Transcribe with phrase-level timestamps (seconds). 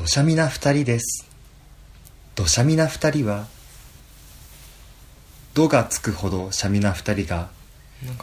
[0.00, 1.28] どしゃみな二人です。
[2.34, 3.46] どしゃみな二人は
[5.52, 7.50] 「ど」がつくほどしゃみな二人が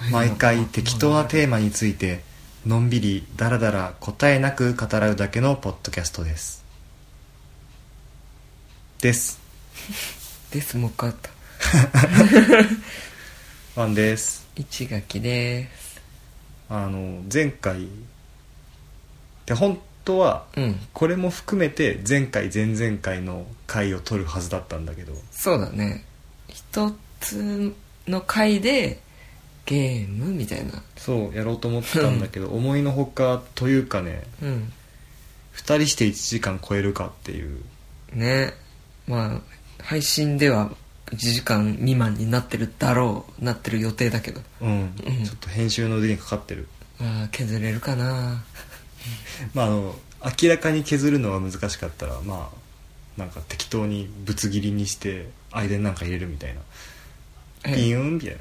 [0.10, 2.24] 毎回適当なテーマについて
[2.66, 6.66] のんびりだらだら答えなく語らうだけのポッドキャストです。
[9.00, 9.40] です。
[10.50, 10.78] です。
[10.78, 11.30] もう一回あった。
[13.80, 14.48] ワンです。
[14.56, 16.02] 市垣です。
[16.70, 17.88] あの前回
[19.46, 20.80] で本当はうん。
[20.94, 25.14] これも含めて前回前々回の回を取るはずだったんだけど。
[25.32, 26.06] そうだね。
[26.48, 27.76] 一つ
[28.08, 29.02] の回で
[29.66, 30.82] ゲームみたいな。
[30.96, 34.72] そうやろうと思ってたんだけど 思いのほかというかねうん。
[35.56, 37.60] 2人して1時間超えるかっていう。
[38.14, 38.54] ね。
[39.08, 39.42] まあ
[39.84, 40.72] 配信では
[41.08, 44.42] 1時間未満になってるだろうなってる予定だけど。
[44.62, 45.26] うん、うん。
[45.26, 46.70] ちょっと編集の腕にかかってる。
[46.98, 48.46] まあ削れるかな
[49.54, 49.96] まああの
[50.42, 56.62] 明らかに削るのが難しかったらまあなんか適当にぶつ切りにして間になんか入れるみたいな。
[57.66, 58.38] えピューンみたいな。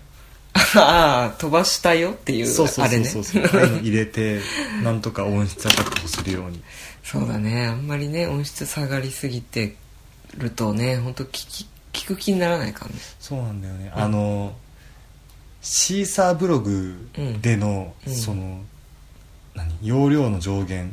[0.82, 3.04] ああ飛ばしたよっていうそうそうあれね。
[3.04, 3.78] そうそうそう。
[3.82, 4.40] 入れて
[4.82, 6.62] なんとか音質は確保するように。
[7.02, 7.66] そうだね。
[7.66, 9.76] あんまりね音質下がりすぎて
[10.36, 12.96] るとね本当聞き聞く気にならないからね。
[13.18, 14.54] そうなんだよね、あの
[15.62, 17.08] シーサーブログ
[17.40, 18.14] での、うん。
[18.14, 18.64] その何
[19.82, 20.92] 容量の上限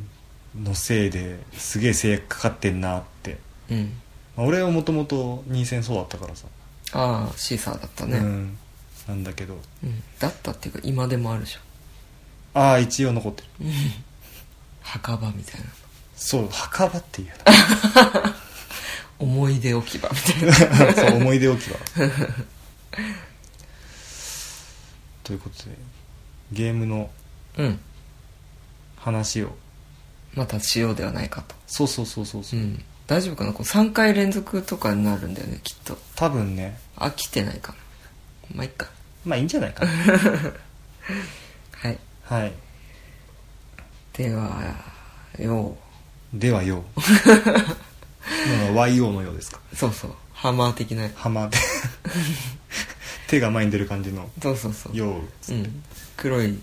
[0.55, 3.37] のせいですげえ制約かかってんなって、
[3.69, 3.93] うん。
[4.35, 6.47] まあ俺はもともと任線そうだったからさ、
[6.93, 8.57] ああシーサーだったね、うん。
[9.07, 9.57] なんだけど。
[9.83, 10.03] うん。
[10.19, 11.55] だったっていうか今でもあるじ
[12.53, 13.47] ああ一応残ってる。
[13.61, 13.73] ゃ ん
[14.81, 15.67] 墓場みたいな。
[16.15, 17.33] そう墓場っていう
[19.19, 20.93] 思い出置き場みたいなな。
[20.95, 21.77] そう思い出置き場。
[25.23, 25.71] ということで
[26.51, 27.09] ゲームの
[27.57, 27.79] うん
[29.03, 29.49] 話を。
[30.33, 31.55] またしようではないかと。
[31.67, 32.59] そうそうそうそうそう。
[32.59, 32.83] う、ん。
[33.05, 35.97] 大丈夫かなこう3回連続とかになるんだよねきっと。
[36.15, 36.77] 多分ね。
[36.95, 37.77] 飽きてないかな。
[38.55, 38.89] まあいっか。
[39.25, 39.91] まあいいんじゃないかな。
[41.81, 41.99] はい。
[42.23, 42.53] はい。
[44.13, 44.75] では
[45.37, 45.77] よ
[46.33, 46.99] ではよう。
[48.73, 49.59] YO のようですか。
[49.73, 50.15] うそうそう。
[50.31, 51.09] ハマー的な。
[51.15, 51.57] ハマで。
[53.27, 54.29] 手が前に出る感じの。
[54.41, 54.95] そうそうそう。
[54.95, 55.17] よ
[55.49, 55.53] う。
[55.53, 55.83] うん。
[56.15, 56.57] 黒い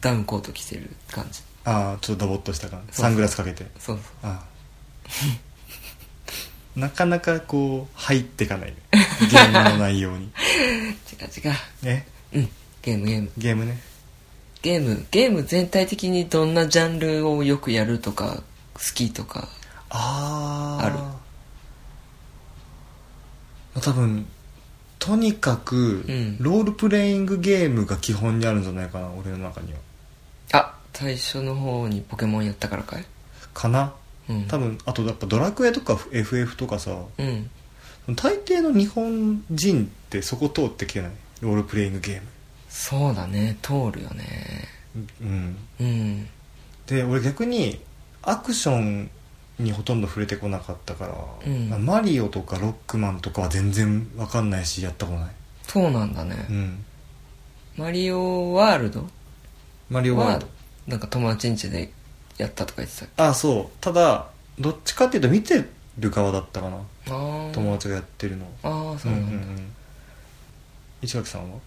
[0.00, 3.66] ダウンコート着てる感じああちょっとダボっとした感じそうサングラスかけて。
[3.78, 4.44] そうああ
[6.78, 8.70] なかなかこう入ってかない。
[8.70, 10.30] ねゲームの内容に。
[11.06, 11.86] そ う違う違う。
[11.86, 12.48] ねうん。
[12.82, 13.30] ゲームゲーム。
[13.38, 13.80] ゲームね。
[14.62, 15.06] ゲーム。
[15.10, 18.42] ゲーム全体的にどんなジャンルをよくやるとか
[18.74, 19.48] 好きとか
[19.90, 20.96] あある？
[23.80, 24.26] る多分
[24.98, 26.36] とにかく、うん。
[26.40, 29.78] ロールプレイングゲームが基本にあるんじゃないかな俺の中には。
[29.78, 29.82] あ
[30.96, 33.04] 最初の方にポケモンやったからかい？
[33.52, 33.92] かな？
[34.30, 34.46] うん。
[34.46, 37.50] 多分あとやっぱドラクエとか FF とかさうん。
[38.16, 41.10] 大抵の日本人ってそこ通ってきてない？
[41.42, 42.22] ロールプレイングゲーム。
[42.70, 43.58] そうだね。
[43.60, 44.24] 通るよね。
[45.20, 45.56] うん。
[45.80, 46.28] うん。
[46.86, 47.78] で俺逆に
[48.22, 49.10] アクション
[49.58, 51.14] にほとんど触れてこなかったから、
[51.46, 51.84] うん。
[51.84, 55.30] マリオとかロックマンとかは全然わかんないしやったことない。
[55.64, 56.84] そうなんだね、うん。
[57.76, 59.06] マリオワールド？
[59.90, 60.55] マリオワールド
[60.86, 61.90] なんか友達ん家で
[62.38, 63.76] やったとか言ってあそう。
[63.80, 65.64] ただどっちかっていうと見て
[65.98, 66.78] る側だったかな。
[67.04, 68.46] たああ友達がやってるの。
[68.62, 69.72] ああそうなんだ、ん
[71.02, 71.58] 市垣さんは？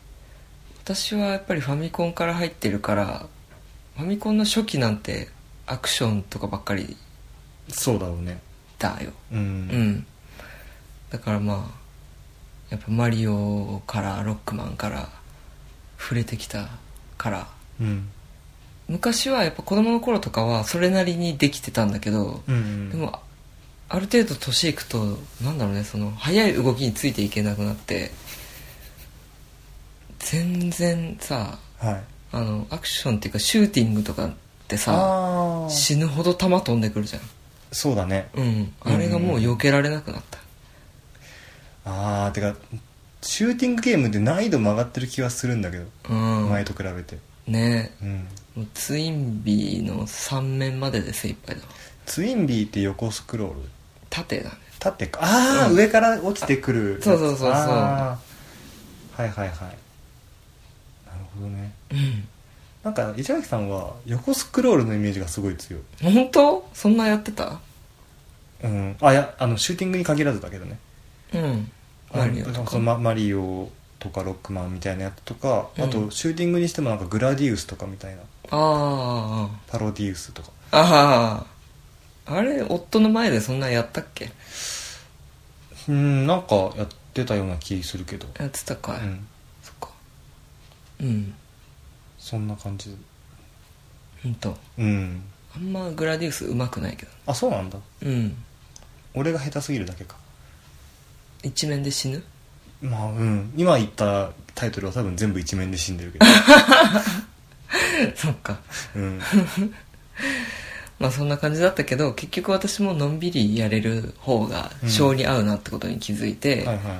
[0.83, 3.25] 私はやっぱりファミコンから入ってるから
[3.97, 5.27] ファミコンの初期なんて
[5.67, 6.97] アクションとかばっかり
[7.67, 8.39] そうだろうね。
[8.79, 9.11] だよ。
[9.31, 10.05] うん、うん。
[11.09, 11.79] だからまあ
[12.69, 15.09] やっぱマリオからロックマンから
[15.97, 16.69] 触れてきた
[17.17, 17.47] から
[17.81, 18.09] うん
[18.89, 22.89] 昔はやっぱ子供の頃とかはそれなりにできてたんだけど、うんうん。
[22.89, 23.19] でも
[23.87, 28.11] ある程度年いくとなんだろうねその速い動きについていけなくなって
[30.19, 32.03] 全然さはい。
[32.31, 34.33] あのアクションっていうかシューティングとかっ
[34.67, 37.21] てさ死ぬほど弾飛んでくるじゃん。
[37.71, 38.29] そうだね。
[38.35, 38.73] うん。
[38.81, 40.39] あれがもう避けられなくなった。
[41.91, 42.55] ああてか
[43.21, 46.49] シューティングゲームって難易度も上がってる気はするんだけど、うん。
[46.49, 47.17] 前と比べて。
[47.47, 47.91] ね。
[48.01, 48.27] うん
[48.73, 51.67] ツインビーの3面までで精一杯だわ。
[52.05, 53.55] ツインビーって横スクロール？
[54.09, 54.55] 縦だね。
[54.79, 55.19] 縦か。
[55.21, 55.75] ああ、うん。
[55.75, 57.51] 上から落ちてくるそうそうそうそう。
[57.51, 59.21] あー。
[59.21, 59.57] はいはいはい。
[59.57, 59.77] なる
[61.35, 61.73] ほどね。
[61.91, 62.27] うん。
[62.83, 65.81] なんか市垣さんは横スクロールのイメージがすごい強い。
[66.01, 66.69] 本当？
[66.73, 67.59] そんなやってた？
[68.63, 68.95] うん。
[69.01, 70.79] あいやあのシューティングに限らずだけどね。
[71.33, 71.71] うん。
[72.13, 72.71] マリオとか。
[72.71, 73.69] そのママリオ
[73.99, 75.83] とかロックマンみたいなやつとか、うん。
[75.83, 78.21] あとシューティングにしてもなんかグラディウスとかみたいな。
[78.21, 80.49] ああパロディウスとか。
[80.71, 81.45] あ
[82.25, 84.31] ああれ夫の前でそんなやったっけ？
[85.87, 88.27] うんなんかやってたような気するけど。
[88.39, 88.95] やってたか。
[88.97, 89.27] い、うん。
[89.63, 89.89] そっか。
[91.01, 91.33] うん。
[92.17, 92.95] そんな感じ。
[94.23, 95.23] ほんとうん。
[95.55, 97.11] あんまグラディウスうまくないけど。
[97.25, 97.79] あそうなんだ。
[98.03, 98.37] うん。
[99.15, 100.15] 俺が下手すぎるだけか。
[101.41, 102.23] 一面で死ぬ？
[102.81, 103.53] まあうん。
[103.55, 106.25] 今言ったタイトルは多分全部一面で死んでるけど。
[108.15, 108.59] そっか。
[108.95, 109.19] うん。
[110.99, 116.85] まあそんな感じだったけど結局私ものんびりやれる方が性に合うなってことに気づいて、やっはいはい。
[116.85, 116.99] はい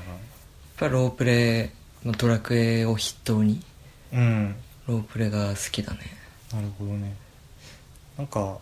[0.80, 1.72] ぱロープレ
[2.06, 3.62] イのドラクエを筆頭に
[4.14, 4.56] うん。
[4.88, 6.00] ロープレが好きだね。
[6.54, 7.14] なるほどね。
[8.18, 8.58] なんか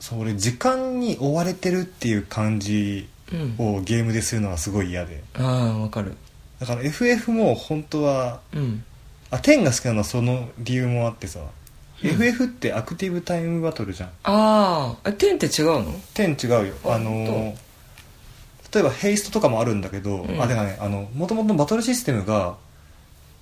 [0.00, 3.19] そう俺時間に追われてるっていう感じうん
[3.58, 5.22] をゲームでするのがすごい嫌で。
[5.34, 6.16] ああわかる。
[6.58, 8.84] だから FF も本当はうん。
[9.30, 11.40] あ10が好きなのはその理由もあってさ、
[12.02, 12.10] うん。
[12.10, 14.08] FF ってアクティブタイムバトルじゃん。
[14.24, 16.74] ああえ10って違うの？10違うよ。
[16.84, 17.54] ああのー
[18.72, 20.40] 例えばヘイストとかもあるんだけど、うん。
[20.40, 22.56] あでかねあの元々のバトルシステムが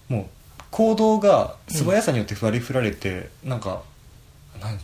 [0.09, 0.27] もう
[0.71, 3.83] 行動が素早さによって割り振られて、なんか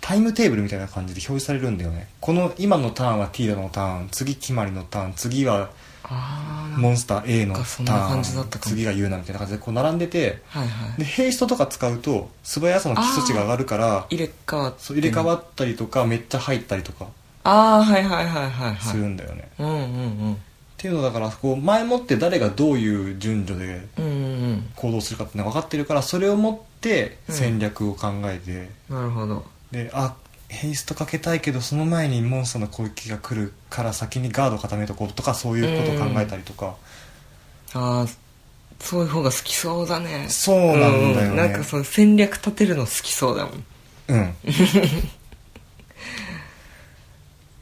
[0.00, 2.08] タイムテーブルみたいな感じで表示されるんだよね。
[2.20, 5.70] この今のターンはティーダのターン次決まりのターン次は
[6.76, 8.22] モンスター A のターン
[8.60, 10.98] 次がユーナみたいな感じでこう並んでてはいはい。
[10.98, 17.06] でヘイストとか使うと素早さの基礎値が上がるから入れ替わそう入れ替わったりとかめっちゃ入ったりとか。
[17.46, 18.96] ああはいはいはいはいすはい。
[18.98, 19.78] るんだよね、うんうんう
[20.30, 20.32] ん。
[20.34, 20.36] っ
[20.78, 23.86] ていうのだからこう前もって誰がどういう順序で
[24.76, 28.96] 行動するかっていうのが分かってるからそれを持って戦略を考えて、うん。
[28.96, 29.44] なるほど
[29.74, 30.14] であ
[30.48, 36.76] ヘイストかけたいけどその前にモンスターの攻撃が来るから先にガード固めとこうとかそういうことを考えたりとか、
[37.74, 38.06] ああ
[38.78, 40.26] そういう方が好きそうだね。
[40.28, 41.30] そうなんだよね。
[41.30, 41.36] うん。
[41.36, 43.64] なんかそう戦略立てるの好きそうだもん。
[44.08, 44.34] うん。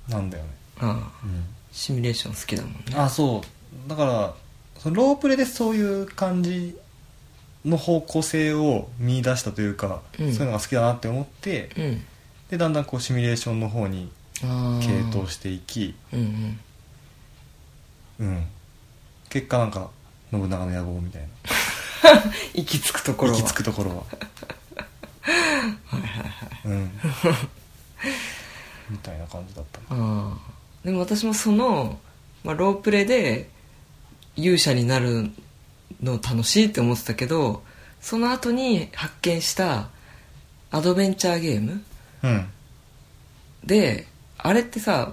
[0.09, 0.51] なんだよね、
[0.81, 0.91] ああ
[1.25, 2.81] うん、シミュレーション好きだもんね。
[2.95, 3.43] あそ
[3.87, 3.89] う。
[3.89, 4.35] だから
[4.79, 6.77] そのロープレでそういう感じ
[7.65, 10.33] の方向性を見出したというか、うん。
[10.33, 12.05] そういうのが好きだなって思ってうん。
[12.51, 14.11] でだんだんこうシミュレーションの方に
[14.41, 16.59] 傾倒していき、うん
[18.19, 18.27] うん。
[18.27, 18.45] うん、
[19.31, 19.91] 結果なんか
[20.31, 21.29] 信長の野望みたいな。
[22.55, 23.39] 行き着くところは。
[23.39, 24.05] 行き着くところは。
[26.65, 26.91] うん。
[28.91, 29.81] みたいな感じだった
[30.85, 31.99] でも私もその、
[32.45, 33.49] まあ、ロープレで
[34.37, 35.31] 勇者になる
[36.03, 37.63] の楽しいって思ってたけど
[38.01, 39.89] その後に発見した
[40.71, 41.83] アドベンチャーゲーム
[42.23, 42.49] うん。
[43.65, 44.07] で
[44.39, 45.13] あれってさ、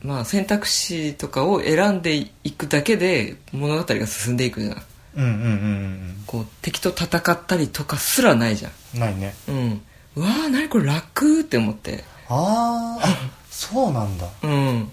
[0.00, 2.14] まあ、選択肢とかを選んで
[2.44, 4.82] いくだけで物語が進んでいくじゃん。
[5.16, 8.72] うんうんうんこう敵と戦ったりとかすらないじゃん。
[8.94, 9.34] うんないね。
[9.48, 9.80] うん。
[10.16, 12.04] うわー何これ楽って思って。
[12.28, 13.04] あー。
[13.04, 13.16] あ
[13.50, 14.28] そうなんだ。
[14.42, 14.90] うん。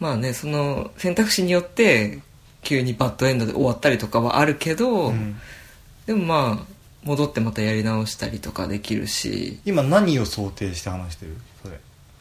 [0.00, 2.20] まあねその選択肢によって
[2.62, 5.36] 急にバッドエンドで終わったりとかはあるけど、うん。
[6.06, 6.66] でもまあ
[7.04, 9.60] 戻ってまたやり直したりとかできるし。
[9.64, 11.36] 今何を想定して話してる？
[11.62, 11.78] それ。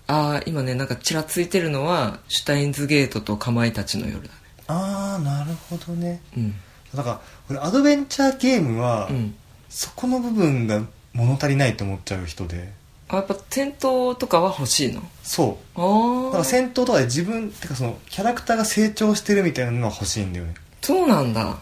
[0.07, 4.29] ああ今ねなんかちらついてるのはシュタインズゲートとかまいたちの夜だね。
[4.67, 6.21] ああなるほどね。
[6.35, 6.55] うん。
[6.93, 9.35] だから俺アドベンチャーゲームは、うん。
[9.69, 10.81] そこの部分が
[11.13, 12.73] 物足りないと思っちゃう人で
[13.11, 15.01] あやっぱ戦闘とかは欲しいの？
[15.21, 15.81] そう。
[15.81, 20.53] ああだから戦闘とかで自分てかそのキャラクターが成長してるみたいなのが欲しいんだよね。
[20.81, 21.59] そうなんだ。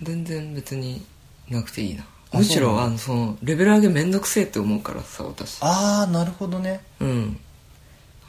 [0.00, 1.04] 全然別に
[1.50, 2.04] なくていいな。
[2.30, 5.58] あむしろあのそのレベル上げめんどくせえって思うからさ私。
[5.62, 6.80] ああなるほどね。
[7.00, 7.40] うん。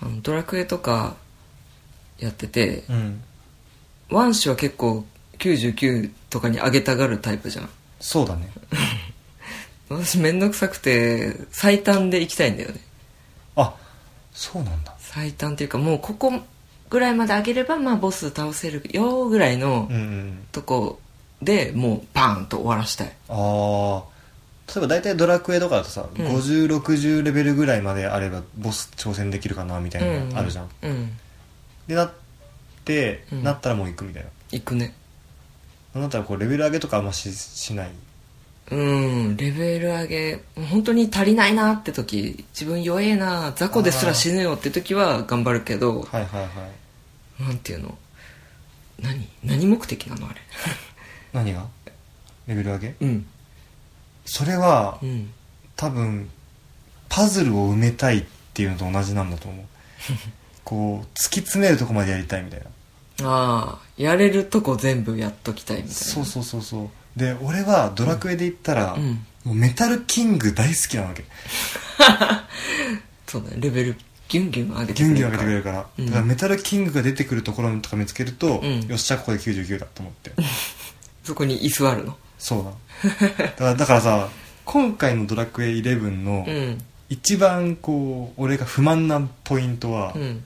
[0.02, 1.16] あのドラクエとか
[2.18, 3.22] やっててうん。
[4.10, 5.06] ワンシは結構
[5.38, 7.70] 99とかに上げたがるタイプじゃん。
[8.00, 8.50] そうだね
[9.90, 12.80] 私めんどくさくて最短で行きたいんだよね。
[13.56, 13.76] あ
[14.32, 14.96] そうなんだ。
[15.00, 16.32] 最短っていうかもうここ
[16.90, 20.40] ぐらいまで上げればまあボス倒せるよぐらいのうんうん。
[20.52, 21.00] とこ
[21.42, 23.08] でもうバーンと終わらしたい。
[23.30, 24.04] ああ
[24.68, 26.28] 例えば大体ドラクエとかだとさ、うん。
[26.28, 31.18] 5060レベルぐらいまであればボス挑戦できるかなみたいなのがあるじゃん、うん。
[31.88, 32.12] でなっ
[32.86, 33.44] て、うん。
[33.44, 34.30] なったらもう行くみたいな。
[34.52, 34.94] 行くね。
[35.96, 37.92] なんだったらこうレベル上げとかあんまししない
[38.72, 46.48] うんレベル上げ本当に足りないなって時自分弱えな雑魚ですら死ぬよって時は頑張るけどはいはいは
[47.40, 47.44] い。
[47.44, 47.98] なんていうの？
[49.02, 49.28] 何？
[49.44, 50.36] 何目的なのあれ？
[51.34, 51.66] 何が？
[52.48, 52.96] レベル上げ？
[53.02, 53.26] うん。
[54.26, 55.32] それはうん。
[55.76, 56.30] 多分
[57.08, 58.24] パズルを埋めたいっ
[58.54, 59.66] ていうのと同じなんだと思う。
[60.64, 62.66] こう突き詰めるとこまでやりたいみたいな。
[63.22, 65.96] ああやれるとこ全部やっときたいみたいな。
[65.96, 69.26] そうそうそうそうで俺はドラクエで言ったら、うん。
[69.44, 71.24] もうメタルキング大好きなわけ。
[73.28, 73.58] そうだね。
[73.60, 73.96] レベル
[74.28, 76.06] ギュンギュン上げてギュンギュンくれるから上げてくれるから、うん。
[76.08, 78.88] だからメタルキングが出てくるところとか見つけると、うん。
[78.88, 80.32] よっしゃここで99だと思って。
[81.24, 82.18] そこに居座るの？
[82.40, 82.60] そ
[83.04, 84.30] うだだからだからさ
[84.64, 86.82] 今回の「ドラクエ11」のうん。
[87.10, 90.44] 一番こう俺が不満なポイントは、うん。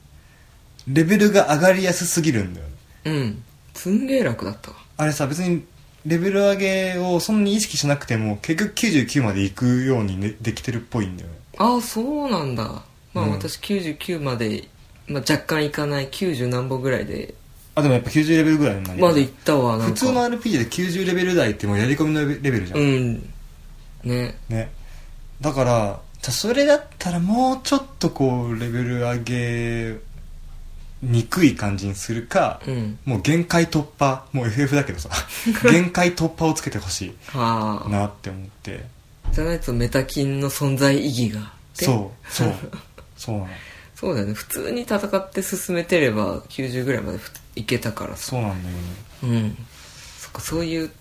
[0.87, 2.73] レベルが上がりやすすぎるんだよね。
[3.05, 3.43] うん。
[3.73, 4.77] すんげえ楽だったわ。
[4.97, 5.63] あれさ別に
[6.05, 11.35] レベル上げをそんなに意識しなくても結局99まで行くように、ね、できてるっぽいんだよね。
[11.57, 12.83] ああそうなんだ。
[13.13, 13.31] まあ、うん。
[13.31, 14.67] 私99まで、
[15.07, 16.07] まあ、若干いかない。
[16.09, 17.33] 90何本ぐらいで。
[17.75, 23.33] あでもやっぱ90レベルぐらいになるまでいったわ普通の RPG で90レベル台ってもうやり込みのレベルじゃん、うん。
[24.03, 24.35] ね。
[24.49, 24.71] ね。
[25.41, 29.97] だからじゃあそれだったらもうちょっとこうレベル上げ
[31.03, 32.97] にくい感じにするか、うん。
[33.05, 35.09] もう限界突破もう FF だけどさ
[35.69, 38.85] 限界突破をつけてほしはいあなって思って。
[39.31, 42.53] じゃないとメタキンの存在意義がそうそう。
[43.17, 43.47] そうなの。
[43.95, 44.33] そうだよね。
[44.33, 48.31] 普通に戦って進めてれば90ぐらいまでふいけたからさ。
[48.31, 48.81] そうなんだよね。
[49.23, 49.57] うん。
[50.19, 50.91] そっかそういう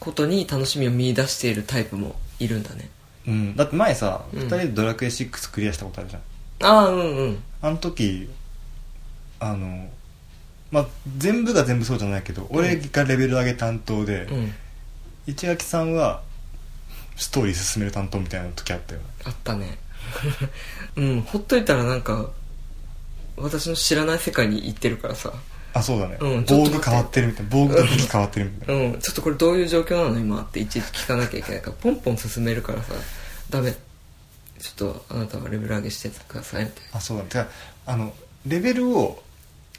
[0.00, 2.90] ことに楽しみを見出しているタイプもいるんだね。
[3.26, 3.56] うん。
[3.56, 4.40] だって前さ、うん。
[4.40, 6.22] 2人でドラクエ6クリアしたことあるじゃん。
[6.62, 7.38] ああうんうん。
[7.62, 8.28] あの時
[9.38, 9.88] あの
[10.70, 10.86] まあ
[11.18, 14.52] 全部が全部そうじゃないけど、俺がレベル上げ担当で、うん。
[15.26, 16.22] 市垣さんは
[17.16, 19.00] ストーリー進める担当みたいな時あったよ。
[19.00, 19.78] ねあったね。
[20.96, 22.30] うんほっといたらなんか
[23.36, 25.32] 私の知らない世界に行ってるからさ。
[25.72, 27.48] あそうだね、うん防具変わってるみたいな。
[27.52, 32.94] 防具と武器変わってるみたいな、うんちょっとこれどういう状況なの今っていちいち聞かなきゃいけないからポンポン進めるからさ。
[33.50, 33.72] ダメ。
[34.58, 37.50] ちょっとあなたはレベル上げしてくださいみたいあそうだね。
[37.84, 38.14] あの
[38.46, 39.22] レベルを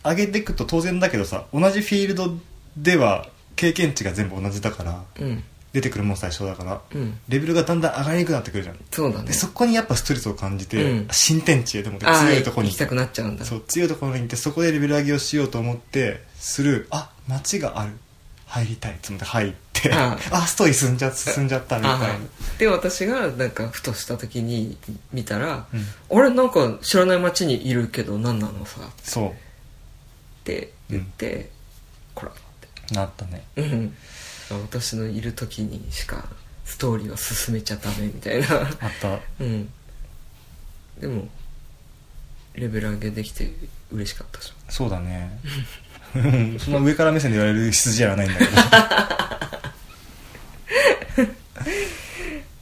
[0.04, 2.34] 上げていくと当然だけどさ同じフィールド
[2.78, 5.44] では経験値が全部同じだからなうん。
[5.74, 7.18] 出てくるモンスター一緒だからうん。
[7.28, 8.78] レベルがだんだん上がりにくくなってくるじゃん。
[8.92, 9.28] そうだね。
[9.28, 11.08] でそこにやっぱストレスを感じて、うん。
[11.12, 12.70] 新天地へでも強いとこに。
[12.70, 13.46] 行きたくなっちゃうんだ。
[13.46, 16.88] そう強いところに行ってそこでレベル上げをしようと思ってする。
[16.90, 17.92] あ街がある。
[18.48, 22.08] 入りたいっつって入ってああストーリー進んじゃ進んじゃったみたいな。
[22.58, 24.78] で私がなんかふとした時に
[25.12, 25.86] 見たらうん
[26.18, 28.80] 「あれなんか知らない街にいるけど何なのさ」
[30.54, 31.50] っそて言って
[32.16, 32.94] 「こら」って。
[32.94, 33.44] うなったね。
[33.58, 33.96] うん。
[34.64, 36.26] 私のいる時にしか
[36.64, 38.48] ストーリーは進めちゃダメみたいな。
[38.62, 38.70] あっ
[39.02, 39.20] た。
[39.44, 39.70] うん。
[41.00, 41.28] でも
[42.54, 43.52] レベル上げできて
[43.92, 45.40] 嬉しかったじそうだね。
[46.16, 46.20] う
[46.56, 48.52] んそんな上から目線で言われる羊じゃないんだけど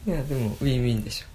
[0.08, 1.26] ゃんいやでもウィンウィンでしょ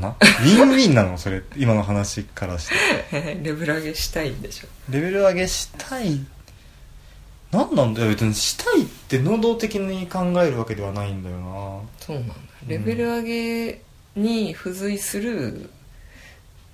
[0.00, 1.18] かなウィンウィンなの？
[1.18, 2.68] それ今の話からし
[3.10, 3.34] て。
[3.42, 4.68] レベル上げしたいんでしょ？
[4.90, 6.20] レベル上げしたい？
[7.50, 8.02] 何なんだ？
[8.02, 11.80] よ別にしたいって能動的に考えるわけではないんだよな。
[12.00, 12.34] そうなんだ。
[12.66, 13.82] レベル上げ
[14.16, 15.70] に付随する、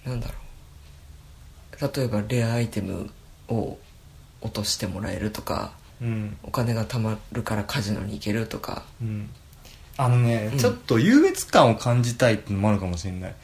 [0.04, 0.34] なんだろ
[1.88, 1.96] う。
[1.96, 3.10] 例えばレアアイテム
[3.48, 3.78] を
[4.40, 6.36] 落としてもらえるとかうん。
[6.42, 9.28] お金が貯まるからカジノに行けるとかうん
[9.96, 10.58] あのね、うん。
[10.58, 13.34] ちょっと優越感を感じたいってのもあるかもしれない。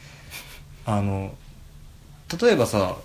[0.85, 1.33] あの
[2.41, 2.97] 例えばさ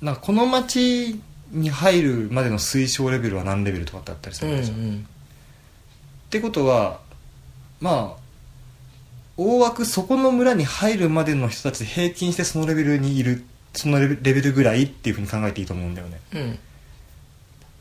[0.00, 5.06] なんかこの街に入るまでの推奨レベルは何レベルとかってあったりするわけじゃん、っん
[6.30, 7.00] てことは
[7.80, 8.20] まあ
[9.36, 16.20] 大枠そこの村に入るまでの人たちで平均してそのレベルにいるそのレベルぐらいっていうふうに考えていいと思うんだよね。
[16.34, 16.58] うん。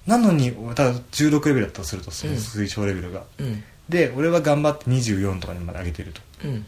[0.07, 2.39] なのにただ16レベルだったとするとそのうん。
[2.39, 6.21] 推奨レベルが、うんで俺は頑張って24とかにまで上げてると。
[6.45, 6.65] うん。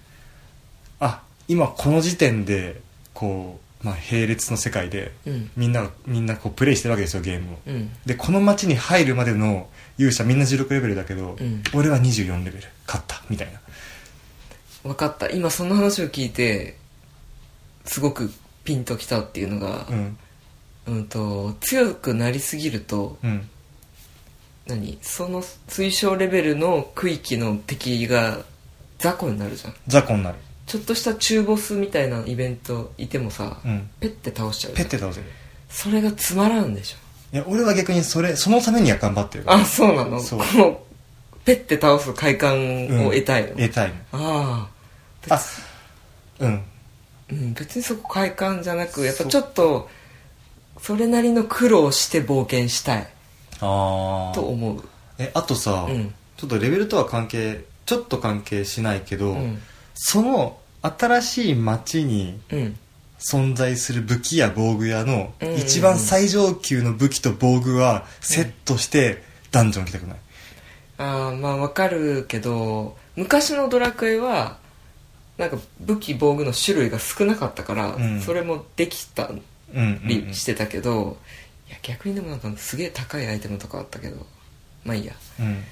[1.00, 2.82] あ今この時点で
[3.13, 5.51] こう、まあ、並列の世界でうん。
[5.56, 7.58] みんながみんなこうプレイしてるわけですよゲームを。
[7.68, 7.92] うん。
[8.06, 11.63] でこの街に入るまでの勇者みんな16レベルだけど、うん。
[11.74, 12.68] 俺は24レベル。
[12.88, 13.22] 勝った。
[13.30, 13.60] みたいな。
[14.84, 15.30] 分かった。
[15.30, 16.78] 今その話を聞いて
[17.86, 18.32] すごく
[18.63, 20.18] ピンときたっていうのがう、ん。
[20.88, 23.48] うん、と強くなりすぎるとうん
[24.68, 24.98] 何？
[25.01, 28.39] その推奨レベルの区域の敵が
[29.00, 29.74] 雑魚になるじゃん。
[29.88, 30.38] 雑魚になる。
[30.68, 33.89] ちょっとした中ボスみたいなイベントいてもさ、うん。
[34.00, 35.25] ペッて倒しちゃうペッて倒せる。
[35.70, 36.98] それがつまらんでしょ。
[37.34, 40.20] いや俺は逆にそれそのためには頑張ってるあそうなの？
[40.20, 40.39] そう。
[40.39, 40.82] この
[41.46, 43.96] ペッて倒す快感を得たいの、得たいの。
[44.12, 44.70] あ
[45.30, 45.39] あ。
[46.39, 46.63] うん。
[47.32, 49.89] うん、別にそこ快感じゃなくやっぱちょっと
[50.80, 53.08] それなりの苦労して冒険したい
[53.62, 54.84] ああと思う。
[55.18, 56.13] えあとさ、うん。
[56.38, 59.62] ちょっとレベルとは関係ちょっと関係しないけど、うん。
[59.94, 62.77] その新しい街にうん。
[63.20, 65.48] 存在する武器や防具屋のうん。
[65.48, 70.18] うんうん一番最上級の武器と防具はセットしてダンジョン来たくない、
[70.98, 74.58] ああまあわかるけど昔のドラクエは
[75.38, 78.22] なんか武器防具の種類が少なかったから、うん。
[78.22, 79.41] それもできたうん
[79.74, 81.30] うんりうんしてたけど、い
[81.72, 84.25] や逆にでもなんかすげえ高いアイテムとかあったけど
[84.84, 85.13] まあいいや。
[85.40, 85.63] うん。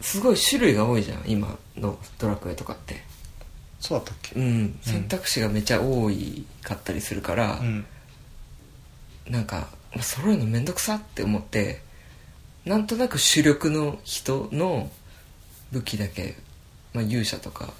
[0.00, 3.02] すごい種類が多いじゃん今のドラクエとかって。
[3.80, 4.34] そうだったっけ？
[4.34, 4.78] うん。
[4.82, 7.84] 選択肢がめっちゃ多いかったりするから、うん。
[9.28, 11.82] なんかまあ揃えるのめんどくさって思って
[12.64, 14.90] なんとなく主力の人の
[15.72, 16.36] 武器だけ、
[16.92, 17.72] まあ、勇者とか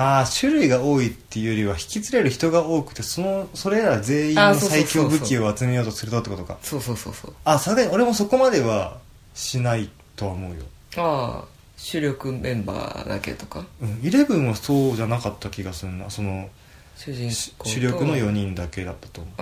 [0.00, 6.56] ああ種類が多いっていうよりは引き連れる人が多くてそのそれら全員の最強武器を集めようとするとってことか。
[6.62, 7.34] そうそうそうそう。
[7.44, 8.98] あさすがに俺もそこまでは
[9.34, 10.62] しないとは思うよ。
[10.98, 11.44] ああ
[11.76, 13.66] 主力メンバーだけとか。
[13.82, 16.08] うんイレブンはそうじゃなかった気がするな。
[16.08, 16.48] その
[16.96, 19.34] 主人主力の4人だけだったと思う。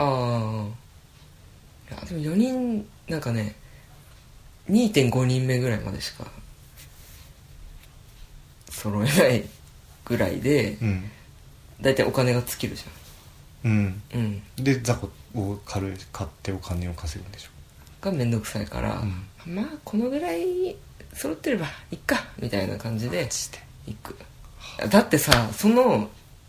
[1.90, 3.56] ああいやでも4人なんかね
[4.70, 6.24] 2.5人目ぐらいまでしか
[8.70, 9.44] 揃えない
[10.06, 11.10] ぐらいでうん。
[11.80, 12.84] 大体お金が尽きるじ
[13.64, 14.02] うん。
[14.14, 14.20] ゃん。
[14.20, 14.42] うん。
[14.64, 14.98] で雑
[15.34, 17.50] 魚を買う買ってお金を稼ぐんでしょ。
[18.00, 19.02] がめんどくさいから、
[19.46, 20.76] まあこのぐらい
[21.14, 23.28] 揃ってればいっかみたいな感じで
[23.86, 24.16] 行く。
[24.88, 26.08] だってさその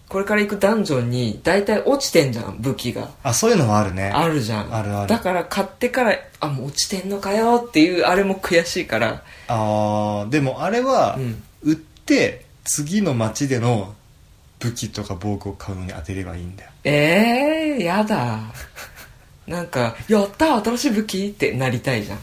[0.10, 3.10] これから行くダンジョンに大体落ちてんじゃん武器が。
[3.24, 4.10] あそういうのはあるね。
[4.10, 4.74] あるじゃん。
[4.74, 5.08] あるある。
[5.10, 9.24] だから買ってからあもう落ちてんのかよっていうあれも悔しいから。
[9.50, 11.44] あーでもあれは、うん。
[11.64, 13.96] 売って次の街での
[14.60, 16.72] 武器とか防具を買うのに当てればいいんだよ。
[16.84, 18.40] ええー、やだ。
[19.48, 22.20] なんか「やった新しい武器!」ってなりたいじゃん。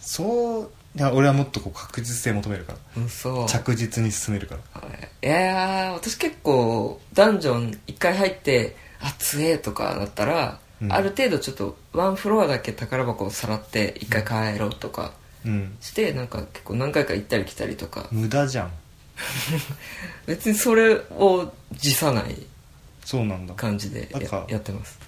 [0.00, 2.78] そういや俺はもっとこう確実性求めるから。
[3.02, 4.88] うんそう着実に進めるから。
[5.22, 10.92] いやー私結構ダンジョン一回入ってあ強えとかだったら、うん。
[10.92, 15.12] ある程度ちょっとワンフロアだけ宝箱をさらって一回帰ろうとか
[15.46, 15.76] うん。
[15.80, 18.08] してなんか結構何回か行ったり来たりとか。
[18.10, 18.72] 無駄じゃん
[20.26, 22.36] 別にそれを辞さない
[23.04, 23.54] そうなんだ。
[23.54, 24.98] 感じでややってます。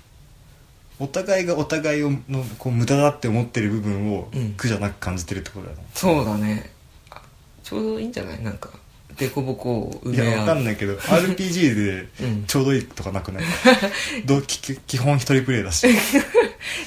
[0.98, 4.54] お互いがお互いをのこう無駄だって思ってる部分をうん。
[4.54, 6.70] 苦じゃなく感じてるってことだよな、そうだね。
[7.10, 7.20] あ
[7.62, 8.42] ちょうどいいんじゃない？
[8.42, 8.70] なんか
[9.16, 12.40] デコボコを埋いやわめ合うかんないけど RPG うん。
[12.42, 13.44] でちょうどいいとかなくない？
[14.24, 15.92] どうき基本一人プレイだし、 い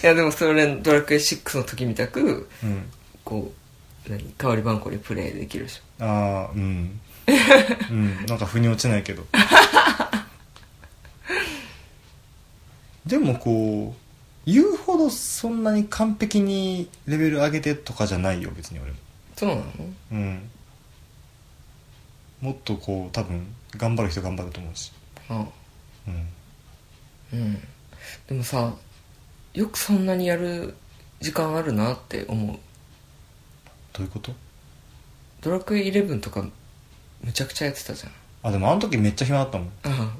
[0.01, 2.85] やでもそれドラクエ6の時みたくうん、
[3.23, 3.51] こ
[4.07, 4.33] う何？
[4.37, 6.03] 代わり番号でプレイできるでしょ。
[6.03, 9.25] ああうんうんなんか腑に落ちないけど。
[13.05, 18.97] でもこう言うほどそんなに完璧にレベル上げてとかじゃないよ別に俺も。
[19.35, 19.63] そうなの？
[20.11, 20.49] うん。
[22.41, 23.45] もっとこう多分
[23.77, 24.91] 頑張る人頑張ると思うし。
[25.29, 25.45] あ
[26.07, 26.29] うん。
[27.33, 27.53] うん。
[28.27, 28.73] でもさ
[29.53, 30.75] よくそんなにやる
[31.21, 32.57] 時間あるなって思う。
[33.93, 34.33] どういうこと？
[35.41, 36.45] ドラクエ11とか
[37.23, 38.11] むちゃくちゃやってたじゃん。
[38.43, 40.13] あでもあの時めっちゃ暇だったもん、あ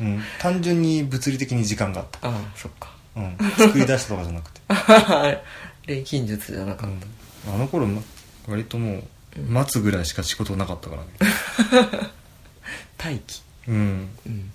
[0.00, 2.90] うん、単純に物理的に時間があった、あああそっか。
[3.16, 4.60] うん、作り出したとかじゃなくて、
[5.92, 8.02] 錬金術じゃなかっうん、あの頃ま
[8.46, 9.02] 割とも
[9.36, 11.08] う待つぐらいしか仕事なかったからね。
[12.96, 13.42] た 待機。
[13.68, 14.08] うん。
[14.26, 14.50] うん。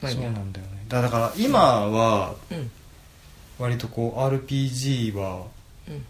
[0.00, 0.30] まそうあいいや。
[0.30, 0.84] なんだよね。
[0.88, 2.70] だだから今はうん。
[3.58, 5.46] 割とこう RPG は
[5.88, 6.04] うん。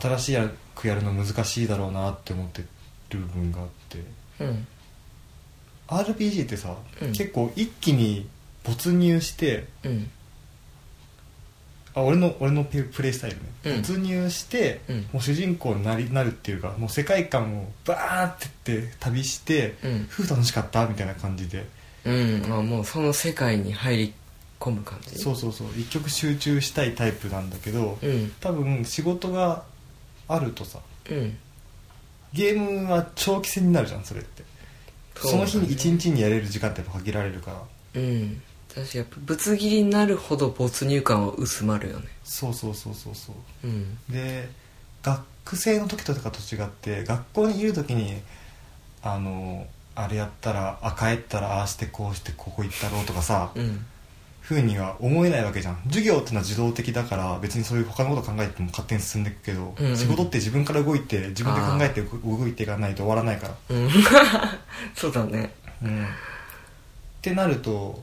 [0.00, 2.64] 新しい役やるの難しいだろうなって思って
[3.18, 3.98] る部分があって
[4.40, 4.66] うん。
[5.88, 7.08] RPG ってさ、うん。
[7.12, 8.28] 結構一気に
[8.64, 10.10] 没入してうん。
[11.94, 13.76] あ俺の俺のププレイスタイルね、うん。
[13.78, 14.96] 没入して、うん。
[15.12, 20.06] もう主人公になりなるっていうかもう世界観をバーってって旅して、うん。
[20.08, 21.66] ふう楽しかったみたいな感じで。
[22.04, 22.44] うん。
[22.48, 24.14] まあもうその世界に入り
[24.60, 25.18] 込む感じ？
[25.18, 25.68] そうそうそう。
[25.76, 28.32] 一曲集中したいタイプなんだけど、うん。
[28.40, 29.64] 多分仕事が
[30.28, 30.78] あるとさ
[31.10, 31.36] うん
[32.32, 34.42] ゲームは長期戦になるじゃんそれって。
[35.16, 38.00] その日に一日にやれる時間ってやっぱ限られるから。
[38.00, 38.42] うん。
[38.70, 42.06] 私やっぱぶつ切りになるほど没入感は薄まるよね。
[42.24, 43.66] そうそうそうそうそう。
[43.66, 43.98] うん。
[44.08, 44.48] で
[45.02, 48.20] 学生の時とかと違って学校にいる時に
[49.02, 53.86] あのあれやったらあ帰ったらああしてこうしてここ行ったろうとかさ、うん
[54.54, 55.80] ふうには思えないわけじゃん。
[55.86, 59.96] 授業ってのは自動的だから別にそういう他のこと考えても勝手に進んでいくけど、うんうん。
[59.96, 63.54] 仕事って自分から動いて自分で考えて動いていかないと終わらないから。
[63.68, 63.90] うん。
[64.94, 65.54] そうだね。
[65.82, 66.04] うん。
[66.04, 66.06] っ
[67.22, 68.02] てなると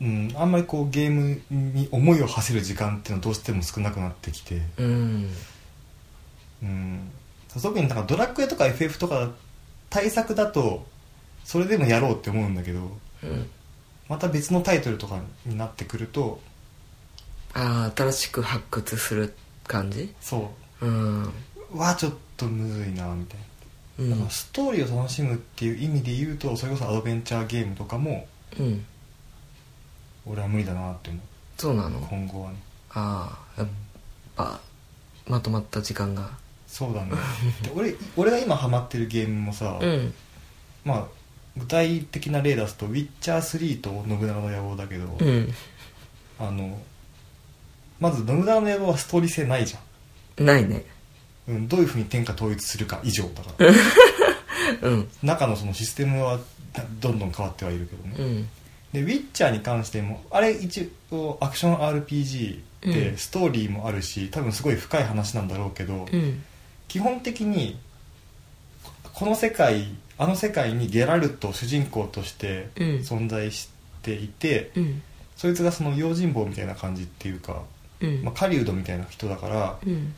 [0.00, 4.62] うんあんまりこうゲームに思いを馳せる時間っていうのはどうしても少なくなってきて。
[4.78, 5.30] うん。
[6.62, 7.10] うん。
[7.60, 9.30] 特になんかドラクエとか FF とか
[9.90, 10.86] 対策だと
[11.44, 12.80] それでもやろうって思うんだけど
[13.22, 13.50] うん
[14.12, 16.38] また別のタイトルとかになってくると
[17.54, 19.34] ああ新しく発掘する
[19.66, 20.14] 感じ？
[20.20, 20.50] そ
[20.82, 20.86] う。
[20.86, 21.22] ん。
[21.24, 21.30] う
[21.78, 23.40] わちょっとむずいなみたい
[24.00, 24.10] うん。
[24.10, 28.28] だからストーリーを楽しむっていう意味で言うとそれこそアドベンチャーゲームとかも
[28.60, 28.84] うん。
[30.26, 31.22] 俺は無理だなって思う。
[31.56, 31.98] そうなの？
[32.00, 32.56] 今後はね。
[32.90, 33.68] ああやっ
[34.36, 34.60] ぱ
[35.26, 36.28] まとまった時間が。
[36.66, 37.12] そうだね。
[37.62, 40.12] で俺俺が今ハマってるゲームもさ、うん。
[40.84, 41.06] まあ
[41.56, 45.52] 具体的な例出すと「ウィッチャー3」と「信長の野望」だけど、うん。
[46.38, 46.80] あの
[48.00, 50.44] まず信長の野望はストーリー性ないじゃん。
[50.44, 50.84] ないね。
[51.46, 53.70] うん、どういうふうに天下統一するか以上だから。
[54.90, 55.08] うん。
[55.22, 56.40] 中のそのシステムは
[57.00, 58.48] どんどん変わってはいるけどね、うん。
[58.92, 63.16] でウィッチャーに関してもあれ一応アクション RPG うでん。
[63.16, 66.42] ストーリーもあるし、多分すごい深い話なんだろうけど、うん。
[66.88, 67.78] 基本的に
[69.12, 69.86] この世界
[70.22, 72.86] あの世界にゲラルト主人公としてうん。
[72.98, 73.68] 存在し
[74.02, 75.02] ていて、うん。
[75.34, 77.62] そいつがその用心棒みたいな感じっていうか、
[78.00, 78.22] うん。
[78.22, 80.14] まあ、狩人みたいな人だからうん。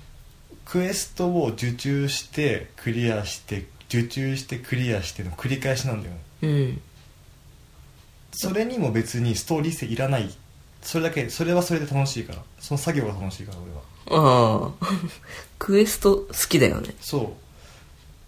[0.66, 6.20] クエストを受注してクリアして受注してクリアしての繰り返しなんだよね。
[6.42, 6.80] うん。
[8.32, 10.28] それにも別にストーリー性いらない。
[10.82, 12.42] それだけそれはそれで楽しいから。
[12.60, 14.66] その作業が楽しいから俺は。
[14.66, 14.86] ああ。
[15.58, 16.94] クエスト好きだよね。
[17.00, 17.43] そう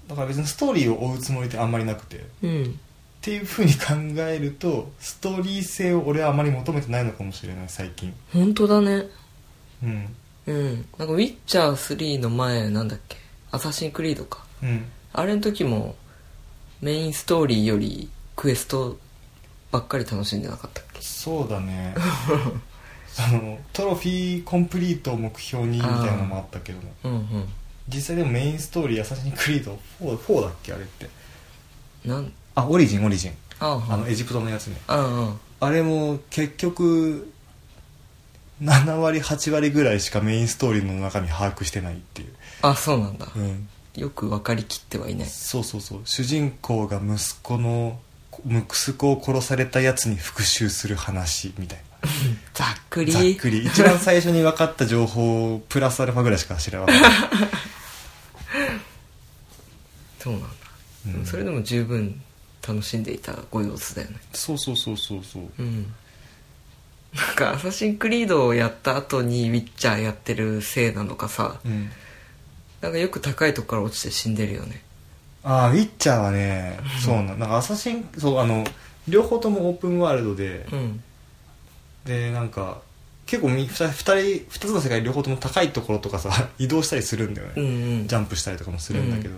[0.09, 2.17] だから別にストーリーを追うつもりってあんまりなくて。
[2.17, 2.79] っうん。
[3.23, 8.15] ていうふうに考えるとストーリー性を俺はあまり求めてないのかもしれない最近。
[8.33, 9.07] 本当だね。
[9.83, 10.15] うん。
[10.47, 10.75] うん。
[10.99, 13.17] なんかウィッチャー3の前なんだっけ？
[13.51, 14.45] アサシンクリードか。
[14.63, 14.85] うん。
[15.13, 15.97] あれの時も
[16.81, 18.97] メインストーリーよりクエスト
[19.73, 21.01] ばっかり楽しんでなかったっけ？
[21.03, 21.95] そうだね。
[23.19, 26.93] あのトロフィーコンプリートを目標にみたいなのもあったけどね。
[27.05, 27.49] うんうん
[27.89, 31.09] 実際でもメインストーリー「アサシンクリード 4, 4だっけあれって。
[32.05, 32.33] なん？
[32.55, 33.33] あオリジンオリジン。
[33.61, 34.77] あのエジプトのやつね。
[34.89, 37.33] ああれも結局
[38.63, 43.29] 7割8割ぐらいしかメインストーリーの中身把握してないっていう、ああそうなんだ。
[43.37, 45.29] うん、よく分かりきってはいない。
[45.29, 46.01] そうそうそう。
[46.05, 47.99] 主人公が息子の
[48.47, 51.81] 息子を殺されたやつに復讐する話みたい
[52.55, 53.13] ざっくり。
[53.13, 53.65] なざっくり。
[53.67, 57.49] 一番最初に分かった情報プラスアルファぐらいしか知らなかった
[60.27, 60.49] そうなんだ、
[61.19, 61.25] うん。
[61.25, 62.21] それでも十分
[62.67, 64.17] 楽しんでいたご様子だよね。
[64.33, 65.43] そうそうそうそうそう。
[65.61, 65.95] うん。
[67.15, 71.61] なんかアサシンクリードをやった後にウィッチャーやってるせいなのかさ。
[71.65, 71.91] うん。
[72.81, 74.83] なんかよく高いとこから落ちて死んでるよね。
[75.45, 78.65] ああウィッチャーはねそうなんなんかアサシンそうあの
[79.07, 81.03] 両方ともオープンワールドで、うん。
[82.05, 82.83] でなんか
[83.27, 87.69] 結構み 2, 人2つの世界両方とも高いところとかさ 移動したりするんだよね、うんう
[88.03, 88.09] ん。
[88.09, 89.35] ジャンプしたりとかもするんだけど、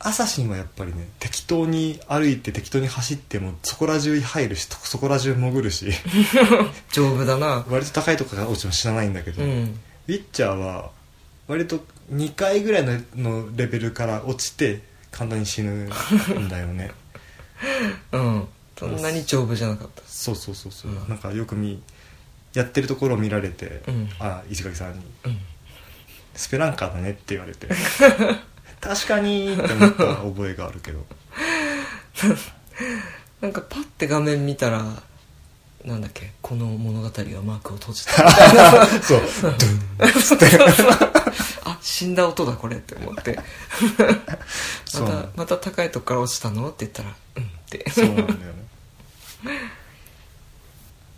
[0.00, 5.90] アサシンはやっぱりね適当に歩いて適当に走ってもそこら中入るしそこら中潜るし
[6.92, 7.64] 丈夫だな。
[7.68, 9.52] 割と高いところから落ちても知らないんだけど、ウうん。
[10.08, 10.90] ィッチャーは
[11.46, 15.70] 割と2回ぐらいののレベルから落ちて簡単に死ぬ
[16.38, 16.90] んだよね。
[18.12, 18.48] うん。
[18.78, 20.02] そんなに丈夫じゃなかった。
[20.06, 21.08] そうそうそうそう、うん。
[21.08, 21.80] なんかよく見
[22.52, 24.10] やってるところを見られて、うん。
[24.18, 25.38] あ石垣さんにうん
[26.36, 27.68] 「スペランカーだね」って言われて
[28.84, 31.04] 確かにって思った覚えがあるけど。
[33.40, 35.02] なんかパッて画面見たら
[35.84, 38.30] なんだっけこの物語は幕を閉じた。
[39.02, 39.20] そう。
[39.42, 40.46] ドゥンつって。
[41.64, 43.38] あ死んだ音だこれって思って。
[44.94, 46.70] またまた高いとこから落ちたの？
[46.70, 47.90] って言ったらうんって。
[47.90, 48.44] そうなんだよね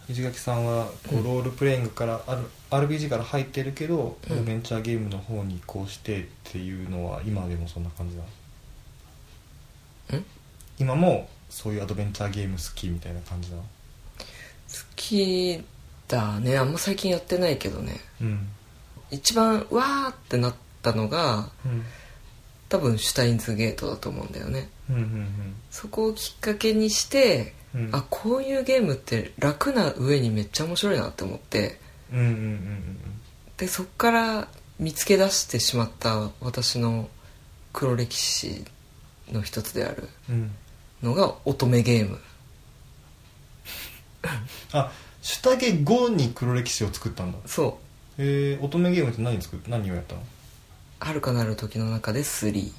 [0.07, 4.33] 藤垣さんはこうロールプレイングから、ある RPG から入ってるけど、うん。
[4.33, 8.23] アドベンチャーゲームの方に移行してっていうのは今でもそんな感じな
[10.13, 10.19] の？
[10.19, 10.23] ん？
[10.23, 10.27] 好
[10.79, 13.65] 今もそういうアドベンチャーゲーム好きみたいな感じなの？
[14.95, 15.65] き
[16.09, 16.57] だね。
[16.59, 18.01] あんま最近やってないけどね。
[18.21, 18.49] うん。
[19.11, 21.85] 一番わーってなったのがうん。
[22.69, 24.69] 多分シュタインズゲートだと思うんだよね。
[24.91, 25.55] うんうん。
[25.71, 27.91] そこをきっかけにして、うん。
[27.93, 31.79] あこういうゲームって楽な上にめっちゃ面白いなって思って。
[32.13, 32.99] うんうんうんうん
[33.57, 37.09] でそっから見つけ出してしまった私の
[37.73, 38.67] 黒歴史
[39.33, 40.09] の一つである
[41.03, 42.19] のが乙女ゲーム。
[44.73, 47.39] あシュタゲ5に黒歴史を作ったんだ。
[47.47, 47.79] そ
[48.19, 48.23] う。
[48.23, 50.23] えー、乙女ゲームって何作っ何をやったの？
[51.01, 52.73] 遥かなる時の中で3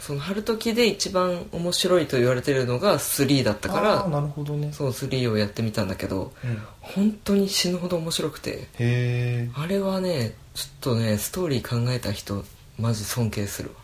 [0.00, 4.72] その春時で一番面白いと言われてるのが3だったからなるほどね。
[4.72, 12.44] そう3をやってみたんだけどうん、本当に死ぬほど面白くてへえあれはねちょっとねストーリー考えた人
[12.78, 13.74] マジ尊敬するわ。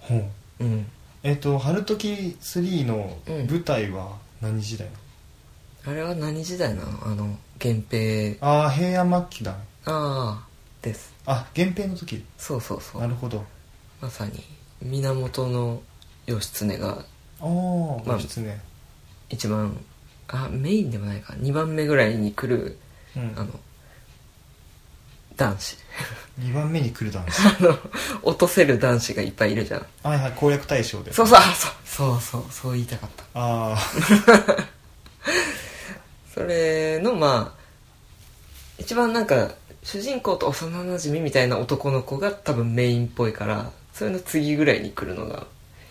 [0.00, 0.16] ほ
[0.60, 0.64] う。
[0.64, 0.86] うん。
[1.22, 3.46] えっ、と「春時3」のうん。
[3.46, 4.88] 舞台は何時代？
[4.88, 7.06] なの、あれは何時代なの？
[7.06, 8.36] あの源平。
[8.40, 9.58] ああ平安末期だね。
[9.84, 10.48] ああ
[10.82, 11.12] です。
[11.26, 12.24] あ源平の時？
[12.38, 13.00] そうそうそう。
[13.00, 13.44] なるほど。
[14.00, 14.44] まさに
[14.82, 15.82] 源の
[16.26, 17.04] 義経が
[17.40, 17.46] ああ
[18.06, 18.58] まあ義経
[19.28, 19.76] 一番
[20.28, 21.34] あメインでもないか。
[21.34, 22.78] 2番目ぐらいに来る
[23.16, 23.32] うん。
[23.36, 23.50] あの
[25.36, 25.76] 男子。
[26.40, 27.40] 2番目に来る男子。
[27.48, 27.78] あの
[28.22, 29.86] 落とせる男子がいっぱいいるじゃん。
[30.02, 31.12] はいはい攻略対象で。
[31.12, 33.24] そうそうあそうそうそうそう言いたかった。
[33.34, 33.76] あ
[36.32, 37.60] それのまあ
[38.78, 45.40] 一番なんか主人公と幼なじみみたいな男の子が多分メインっぽいからそれの次ぐらいに来るのが。
[45.40, 45.46] あ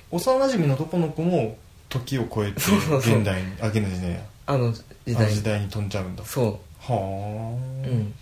[0.10, 1.56] 幼馴染の男の子も
[1.89, 3.17] 時を超えてそうそうそう。
[3.17, 6.26] 現代にあ現代じゃねあの時あ代の時代に飛んじゃうんだ。
[6.26, 8.13] そはう、あ、うん、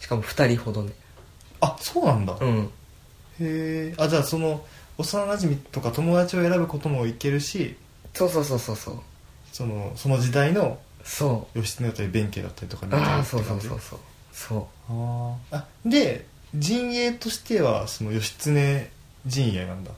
[0.00, 0.92] しかも2人ほどね。
[1.60, 2.70] あそうなんだ、へうん。
[3.40, 3.94] え。
[3.98, 4.64] あじゃあその
[4.96, 7.76] 幼馴染とか友達を選ぶこともいけるし
[8.14, 8.98] そうそうそうそうそう。
[9.52, 11.58] そのその時代のそう。
[11.58, 13.98] 義経だったり弁慶だったりとかああそうそうそうそう。
[14.32, 15.54] そあ。
[15.54, 18.90] ーあで陣営としてはその義経
[19.26, 19.90] 陣営なんだ。
[19.90, 19.94] う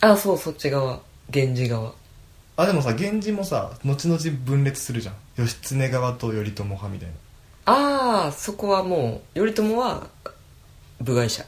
[0.00, 1.00] ああそうそっち側。
[1.32, 1.92] 源氏側。
[2.56, 5.14] あでもさ源氏もさ後々分裂するじゃん。
[5.36, 7.14] 義経側と頼朝派みたいな。
[7.66, 10.06] ああそこはもう頼朝は
[11.00, 11.44] 部外者。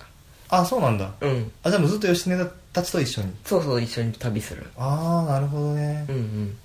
[0.48, 1.12] あそうなんだ。
[1.20, 1.52] うん。
[1.62, 3.32] あじゃあもうずっと義経たちと一緒に。
[3.44, 4.66] そうそう一緒に旅する。
[4.76, 6.56] ああなるほどね、うんうん。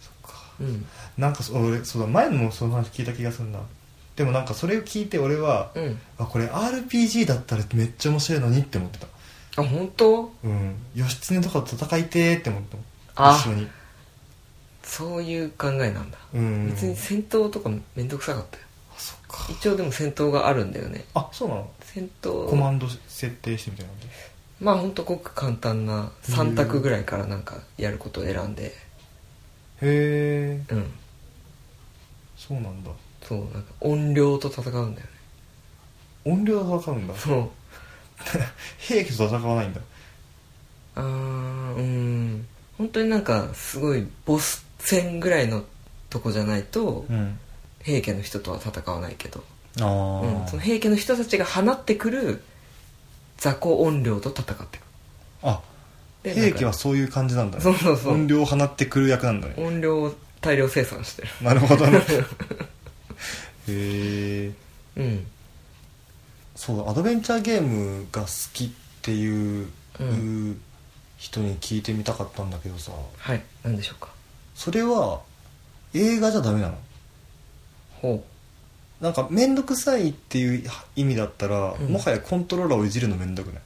[0.00, 0.36] そっか。
[0.60, 0.86] うん。
[1.18, 3.60] なんかそ俺そうだ前のもその話聞いた気がするな。
[4.16, 5.98] でもなんかそれを聞いて俺は、うん。
[6.18, 9.06] あこれ RPG だったらめっちゃ面白いのにって思ってた
[9.56, 10.32] あ本当？
[10.44, 10.76] うん。
[10.94, 12.76] 義経とかと戦いてーって思って
[13.16, 13.38] あ。
[13.44, 13.68] 一緒に。
[14.82, 16.18] そういう考えなんだ。
[16.34, 18.64] うん別に戦闘とかめんどくさかったよ。
[18.92, 19.46] あそっか。
[19.50, 21.04] 一応でも戦闘があるんだよね。
[21.14, 21.70] あそうなの？
[21.82, 22.48] 戦闘。
[22.48, 24.08] コマンド設定してみたいな感じ
[24.60, 28.66] まあほんとごく簡単な3択ぐらいからなんかやることを選んで。
[28.66, 28.72] へ
[29.82, 30.90] えうん。
[32.36, 32.90] そうなんだ。
[33.22, 35.12] そうなんか音量と戦うんだよね。
[36.24, 37.14] 音量で戦うんだ。
[37.14, 37.50] そう
[38.78, 39.80] 兵器と戦わないんだ。
[40.96, 41.04] あー
[41.76, 42.46] うん。
[42.78, 45.64] 本当になんかすごいボス戦ぐらいの
[46.08, 47.38] とこじゃないとうん。
[47.82, 49.42] 平家の人とは戦わないけど、
[49.80, 52.42] ああ、うん、その平家の人たちが放ってくる
[53.38, 54.82] 雑魚音量と戦ってく
[55.42, 55.62] あ
[56.22, 57.62] で兵器はそういう感じなんだね。
[57.62, 58.12] そうそうそう。
[58.12, 59.54] 音量を放ってくる役なんだね。
[59.56, 61.28] 音量を大量生産してる。
[61.40, 62.02] なるほどね。
[63.68, 64.52] へえ
[64.96, 65.26] うん
[66.60, 68.70] そうだアドベンチャーゲームが好きっ
[69.00, 70.56] ていう、う
[71.16, 72.92] 人に聞いてみたかったんだけどさ。
[73.16, 74.10] はい何でしょうか？
[74.54, 75.22] それは
[75.94, 76.74] 映画じゃダメなの？
[78.02, 78.22] ほ
[79.00, 81.92] なんか面倒くさいっていう意味だったら、うん。
[81.92, 83.62] もはやコントローラーをいじるの面倒くない？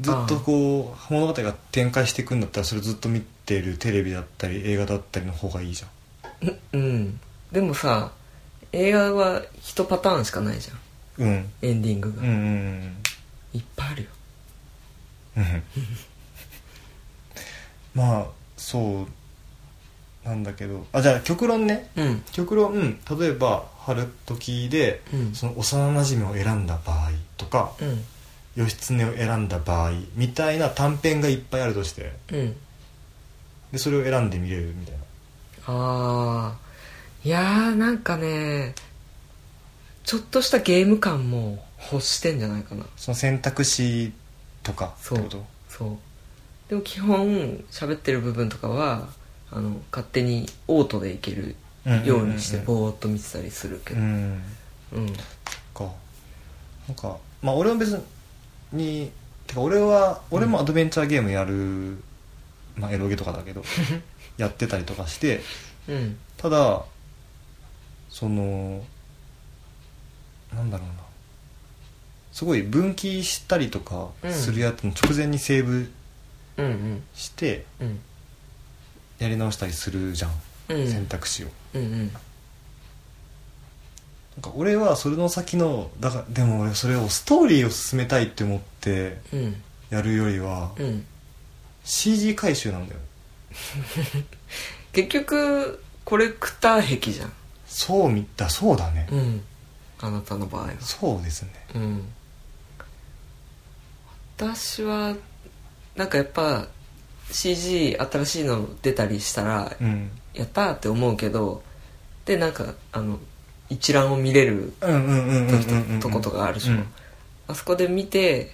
[0.00, 6.48] ずっとこう物語が展開していくんだったらそれずっと見てるテレビだったり映画だったりの方がいいじゃん。
[6.48, 7.20] ううん。
[7.52, 8.10] でもさ
[8.72, 10.78] 映画は一パターンしかないじゃん
[11.22, 11.50] うん。
[11.62, 12.96] エンディングが、うんうん
[13.54, 14.08] いっぱいあるよ。
[15.36, 15.42] うん。
[15.42, 15.62] うん
[17.94, 19.06] まあそ
[20.24, 20.86] うなんだけど。
[20.92, 21.90] あじゃあ極論ね。
[21.96, 22.22] うん。
[22.32, 25.34] 極論例えば春時で、うん。
[25.34, 28.04] その幼なじみを選んだ場合とかうん。
[28.56, 32.12] 義経を選んだ場合みたいな短編がいっぱいあるとして。
[32.30, 32.56] うん。
[33.72, 35.00] でそれを選んでみれるみたいな。
[35.66, 36.56] ああ
[37.24, 38.74] いやーなんかね
[40.04, 42.84] ちょっとしたゲーム感も欲してんじゃないかな。
[42.96, 44.12] その選択肢
[44.62, 45.44] とかってそうこと？
[45.68, 45.88] そう。
[46.68, 47.28] でも基本
[47.70, 49.08] 喋ってる部分とかは
[49.50, 51.54] あの勝手にオートでいける
[52.04, 54.00] ようにしてぼーっと見てたりするけど。
[54.00, 54.42] うん。
[54.92, 55.12] うん。
[55.74, 55.90] か。
[56.88, 58.00] なんかまあ俺は別
[58.72, 59.10] に
[59.46, 61.98] てか俺は俺もアドベンチャーゲームやる、
[62.76, 63.62] まあエロゲとかだけど
[64.36, 65.40] やってたりとかして
[65.88, 66.16] うん。
[66.36, 66.82] ただ
[68.08, 68.84] その
[70.54, 70.94] なんだろうな。
[72.32, 75.90] すごい分岐したりとかするやつの直前にセーブ
[76.56, 77.02] うんうん。
[77.14, 78.00] してうん。
[79.18, 80.32] やり直したりするじゃん、
[80.70, 80.88] うん。
[80.88, 81.48] 選択肢を。
[81.74, 81.98] うんうん。
[81.98, 82.10] なん
[84.42, 89.62] か俺はそれの先のだからでも俺それをストーリーを進めたいって思ってうん。
[89.90, 91.04] やるよりはうん。
[91.84, 93.00] CG 回収なんだよ。
[94.92, 97.32] 結局コレクター壁じゃん。
[97.66, 99.42] そうみだそうだね、うん
[100.02, 100.72] あなたの場合は。
[100.80, 101.50] そうですね。
[101.76, 102.04] うん。
[104.36, 105.14] 私は
[105.94, 106.66] なんかやっぱ
[107.30, 110.10] CG 新しいの出たりしたらうん。
[110.34, 111.62] やったーって思うけど
[112.24, 113.18] でなんかあの
[113.68, 116.86] 一覧を見れるととことかあるでしょ、うん。
[117.48, 118.50] あそこで見て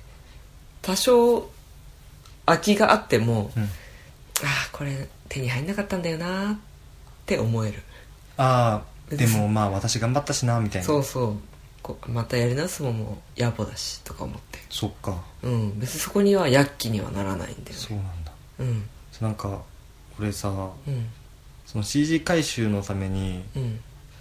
[0.82, 1.48] 多少
[2.46, 3.62] 空きがあっても、うん。
[3.62, 3.68] ああ
[4.72, 6.58] これ手に入んなかったんだよなーっ
[7.26, 7.82] て思える。
[8.37, 10.87] ああでもまあ私頑張ったしなみたいな。
[10.87, 11.37] そうそう。
[11.83, 14.59] こまたやり直すのも野暮だしとか思って。
[14.71, 15.23] そっか。
[15.42, 15.79] うん。
[15.79, 17.73] 別にそこには躍起にはならないんだよね。
[17.73, 18.33] そうなんだ。
[18.61, 18.88] うん。
[19.21, 19.62] なんか
[20.18, 21.07] 俺さうん。
[21.66, 23.81] その CG 回収のためにうん。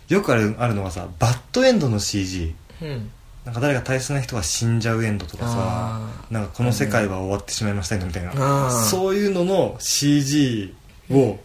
[0.10, 3.12] よくあるあるのがさバッドエンドの CG うん。
[3.45, 10.76] なんか誰か大切な人が死んじゃうエンドとかさなんかこの世界は終わってしまいましたみたいな、そういうのの CG
[11.10, 11.39] を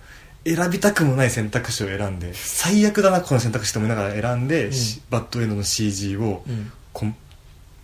[0.45, 4.73] 選びたくもない選択肢を選んで最悪だなこの選択肢と思いながら選んで、うん。
[4.73, 7.15] しバッドエンドの CG を,、うん。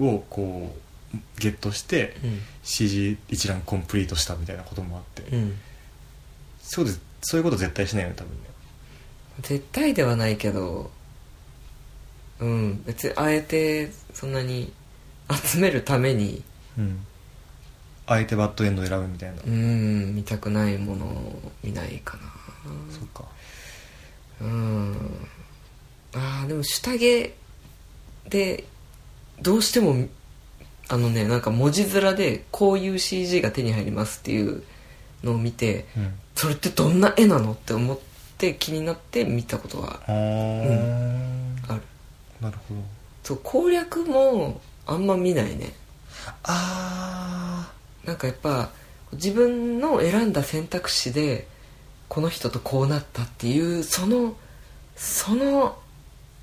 [0.07, 0.77] をこ
[1.15, 2.41] うゲットして、うん。
[2.63, 5.55] CG 一覧コンプリートしたみたいなこともあって、うん。
[6.61, 7.01] そうです。
[7.23, 8.39] そういうこと絶対しないよね多分ね。
[9.43, 10.91] 絶対ではないけど
[12.41, 12.83] うん。
[12.85, 14.73] 別にあえてそんなに
[15.45, 16.43] 集めるために
[16.77, 17.07] うん。
[18.07, 20.15] あえてバッドエンドを選ぶみたいな、うん。
[20.17, 22.23] 見たくないものを見ないかな
[22.91, 23.25] そっか。
[24.41, 24.97] うん。
[26.15, 27.33] ああでも下着
[28.29, 28.65] で
[29.43, 30.09] どうしても
[30.89, 34.63] あのねなんか文字面でこういう CG が手に入りますっていう
[35.23, 36.15] のを見てうん。
[36.35, 37.99] それってどんな絵なのって思っ
[38.39, 41.83] て気になって見たことがあー、ある。
[42.41, 42.81] なるほど。
[43.25, 45.73] そう攻略もあんま見ないね。
[46.45, 47.73] あ
[48.05, 48.71] なんかやっぱ
[49.13, 51.49] 自分の選んだ選択肢で
[52.09, 54.37] この人とこうなったっていうその
[54.97, 55.79] その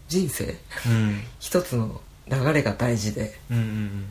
[0.07, 1.21] 人生あうん。
[1.39, 4.05] 一つの流れが大事でうんうん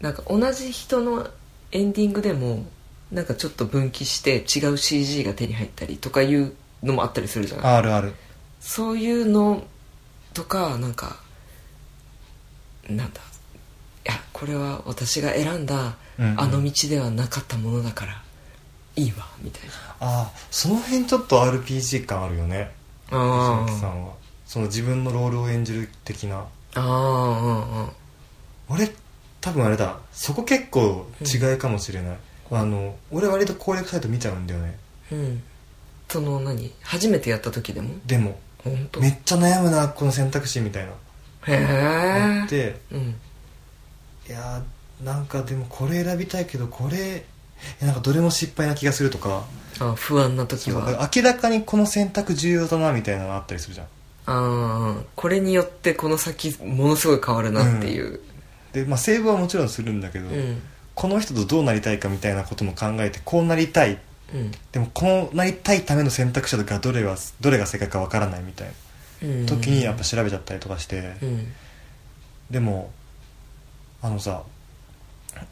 [0.00, 1.28] なんか同じ人の
[1.72, 2.66] エンディングでも
[3.10, 7.74] なんかちょっと分岐して違う CG が手に入ったりとかいうのもあったりするじゃうんない？
[7.76, 8.12] あるある。
[8.60, 9.64] そういうの
[10.34, 11.16] とかなんか
[12.88, 13.20] なんだ
[14.04, 18.22] いやこれは私が選んだあの道ではなかったものだから
[18.96, 19.74] いいわみたいな。
[20.00, 22.72] ああその辺ちょっと RPG 感あるよね。
[23.10, 24.14] あ石垣さんは。
[24.46, 26.38] その自分のロールを演じる的な。
[26.38, 27.90] ああ
[28.68, 28.90] 俺
[29.40, 29.98] 多分あれだ。
[30.12, 32.16] そこ結構違いかもしれない、
[32.50, 34.78] あの俺割と攻略サイト見ちゃうんだよね。
[35.12, 35.18] うん。
[35.18, 35.42] うん
[36.08, 36.72] その何？
[36.82, 37.90] 初めてやった時でも？
[38.06, 38.38] でも。
[38.62, 39.00] 本当？
[39.00, 40.92] めっちゃ悩むなこの選択肢みたいな。
[40.92, 40.94] へ
[41.48, 42.80] えあって。
[42.92, 43.16] うん。
[44.28, 47.24] いやーなんかでもこれ選びたいけどこれ
[47.80, 49.44] なんかどれも失敗な気がするとか。
[49.78, 51.08] あ不安な時は。
[51.14, 53.86] 明らかにこの選択重要だなみたいなのあったりするじゃん。
[54.28, 58.20] ああこれによってこの先ものすごい変わるなっていう。
[58.72, 60.62] で、まあ、セーブはもちろんするんだけど、うん。
[60.94, 63.98] この人とどうなりたいかみたいなことも考えてこうなりたい。
[64.34, 64.50] うん。
[64.72, 68.70] でもこうなりたいための選択肢がどれはどれが正解かわからないみたい
[69.22, 69.46] うん。
[69.46, 71.52] な時にやっぱ調べちゃったりとかして、うん。
[72.50, 72.90] でも
[74.02, 74.42] あのさ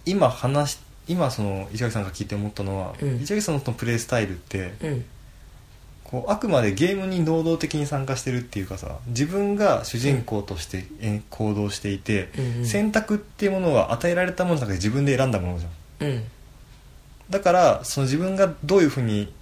[0.06, 3.16] 今話し今その石垣さんが聞いて思ったのは、うん。
[3.22, 5.04] 石垣さんのそのプレイスタイルってうん。
[6.04, 12.66] こうあくまでゲームに能動的に参加してるっていうかさ自分が主人公としてえ行動していて、うんうん。
[12.66, 16.08] 選択っていうものは与えられたものじゃなくて自分で選んだものじゃん。
[16.08, 16.24] うん。
[17.30, 19.32] だからその自分がどういうふうに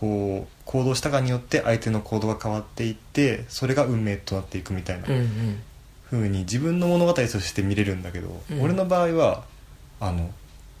[0.00, 5.62] こう行動したかによって相手の行動が変わっていってそれが運命となっていくみたいなうんうん。
[6.04, 8.62] ふうに自分の物語として見れるんだけど、うん。
[8.62, 9.44] 俺の場合は
[9.98, 10.30] あの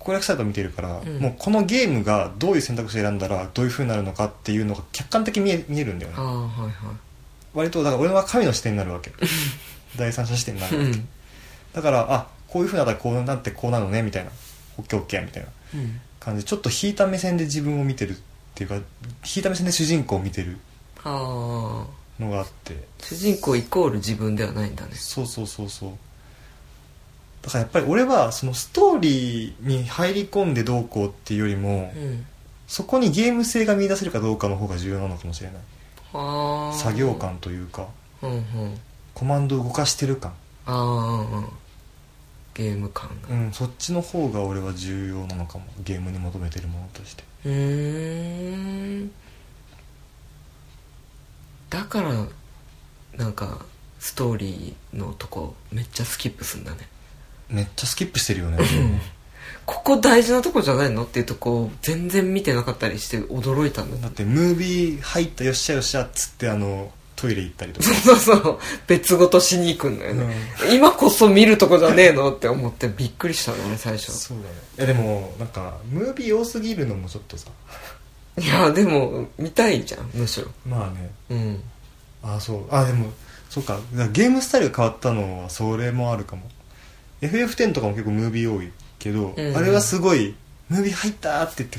[0.04, 1.18] 攻略サイト見てるから、うん。
[1.18, 6.18] もうこのゲームがどういう選択肢を選んだらどういうふうになるのかっていうのが客観的に見え見えるんだよね。
[6.18, 6.96] はいはい。
[7.54, 9.12] 割とだから俺は神の視点になるわけ。
[9.96, 11.08] 第三者視点になるわけ、うん。
[11.72, 14.30] だからあこういうふうになったらこうなってこうなのねみたいな。
[14.78, 15.48] オッケーオッケーみたいな。
[15.74, 16.00] うん。
[16.18, 16.42] 感じ。
[16.42, 18.20] でちょっと引いた目線で自分を見てるっ
[18.54, 18.82] ていうか引
[19.38, 20.58] いた目線で主人公を見てる
[21.04, 21.86] の
[22.18, 22.76] があって。
[23.00, 24.92] 主人公イコール自分ではないんだね。
[24.94, 25.90] そうそうそうそう
[27.42, 32.24] だからやっぱり俺はそのストーリーに入り込んでどうこうっていうよりも、うん。
[32.68, 36.78] そこにゲーム性が見出せるかどうかの方が重要なのかもしれない。
[36.78, 37.88] 作業感というか。
[38.22, 38.44] うんうん。
[39.14, 40.32] コマンドを動かしてる感。
[40.64, 41.48] ああ
[42.54, 43.34] ゲーム感が。
[43.34, 45.64] うんそっちの方が俺は重要なのかも。
[45.84, 47.24] ゲームに求めてるものとして。
[47.44, 49.04] うー。
[49.04, 49.10] ん
[51.70, 52.12] だから
[53.16, 53.64] なんか
[53.98, 56.88] ストーリーのとこめっちゃスキップすんだね
[57.52, 58.58] めっちゃスキップしてるよね。
[59.64, 61.04] ここ大事なとこじゃないの？
[61.04, 67.86] っていうとこ全然見てなかったりして驚いたんだだってムービー入ったよっしゃよっしゃっつってあのトイレ行ったりとか。
[67.94, 68.58] そうそうそう。
[68.88, 70.34] 別ごとしに行くんだよね、
[70.72, 72.32] 今こそ見るとこじゃねえの？
[72.32, 74.10] って思ってびっくりしたのね最初。
[74.10, 77.46] そうだねいやでもなんかムービー多すぎるのもちょっとさ。
[78.38, 80.48] いやでも見たいじゃんむしろ。
[80.66, 81.10] まあね。
[81.30, 81.62] うん。
[82.24, 82.74] あそう。
[82.74, 83.12] あでも
[83.48, 83.78] そうか。
[84.12, 86.42] ゲームスタイルが変わったのはそれもあるかも
[87.22, 89.56] FF10 とかも結構ムービー多いけど、うん。
[89.56, 90.34] あれはすごい
[90.68, 91.78] ムービー入ったって言って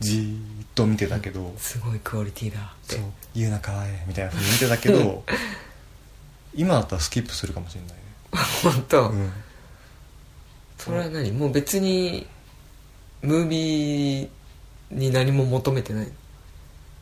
[0.00, 2.96] じーっと見てたけど、すごいクオリティだって。
[2.96, 5.24] そう言うなかわいいみたいなふうに見てたけど
[6.54, 7.96] 今だったらスキップするかもしれないね。
[8.62, 9.32] 本当、うん。
[10.78, 11.32] それは何？
[11.32, 12.26] もう別に
[13.22, 14.28] ムービー
[14.90, 16.08] に何も求めてない？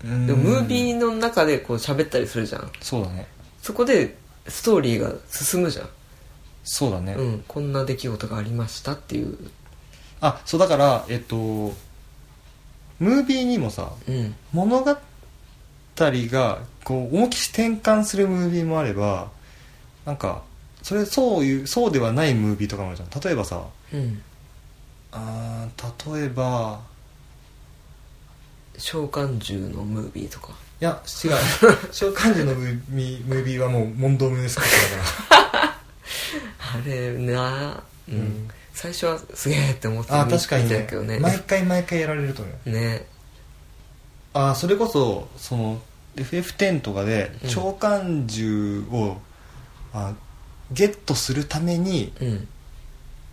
[0.04, 0.26] うん。
[0.26, 2.72] でもムービーの中でこう喋ったりするじゃん。
[2.80, 3.26] そうだね。
[3.62, 4.16] そこで
[4.48, 5.88] ストーリーが進むじゃん
[6.64, 9.36] そうだね、うんこんな出来事がありましたっていう。
[10.20, 14.34] あそうだからえっとムービーにもさうん。
[14.52, 14.96] 物語
[15.96, 19.30] がこう重きし転換するムービーもあれば
[20.06, 20.42] なんか
[20.82, 23.20] それそういうそうではないムービーとかもあるじゃん。
[23.20, 23.62] 例えばさ
[23.92, 24.22] うん。
[25.12, 26.80] あー例えば
[28.78, 30.52] 召喚獣のムービーとか。
[30.80, 31.30] いや違う。
[31.92, 34.62] 召喚獣のムービームービーはもう問答無ですか
[35.30, 35.38] ら。
[35.38, 35.43] あ
[36.84, 38.48] れなうん、うん。
[38.72, 41.18] 最初はすげえって思ってたけどね。
[41.20, 43.06] 毎回毎回やられるとねね。
[44.32, 45.80] あーそれこそその
[46.16, 47.50] FF10 とかでうん。
[47.50, 49.20] 召喚獣を、
[49.92, 50.14] あ
[50.72, 52.48] ゲットするためにうん。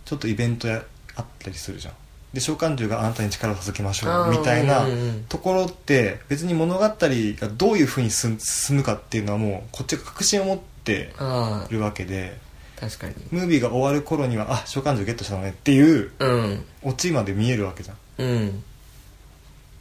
[0.04, 0.82] ちょっとイベントや
[1.16, 1.94] あったりするじゃん。
[2.32, 12.38] で召喚獣があなたに力を授けましょうみたいなうんうんうんところって別に物語がどういうふうに進進むかっていうのはもうこっちが確信を持ってあるわけで。
[12.48, 12.51] あ
[12.82, 13.14] 確かに。
[13.30, 16.64] ムービーが終わる頃にはあ召喚獣ゲットしたのねっていううん。
[16.82, 17.96] オチまで見えるわけじゃん。
[18.18, 18.64] うん。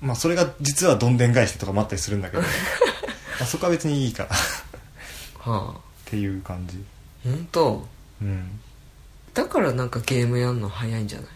[0.01, 2.43] まあそれが実はどんでん返しとかもあったりするんだけど。
[2.45, 2.49] ま
[3.41, 4.29] あそこは別にいいから。
[4.29, 4.39] っ
[5.39, 5.79] はあ。
[6.05, 6.83] ていう感じ。
[7.23, 7.87] 本当？
[8.21, 8.59] うん。
[9.33, 11.27] だからなんかゲームやんの早いんじゃない？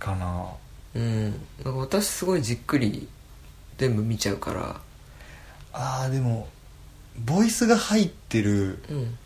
[0.00, 0.46] かな。
[0.96, 1.30] うん。
[1.64, 3.06] なんか私すごいじっくり
[3.78, 4.80] 全部見ちゃうから。
[5.72, 6.48] あーでも
[7.18, 9.18] ボイスが入ってるうん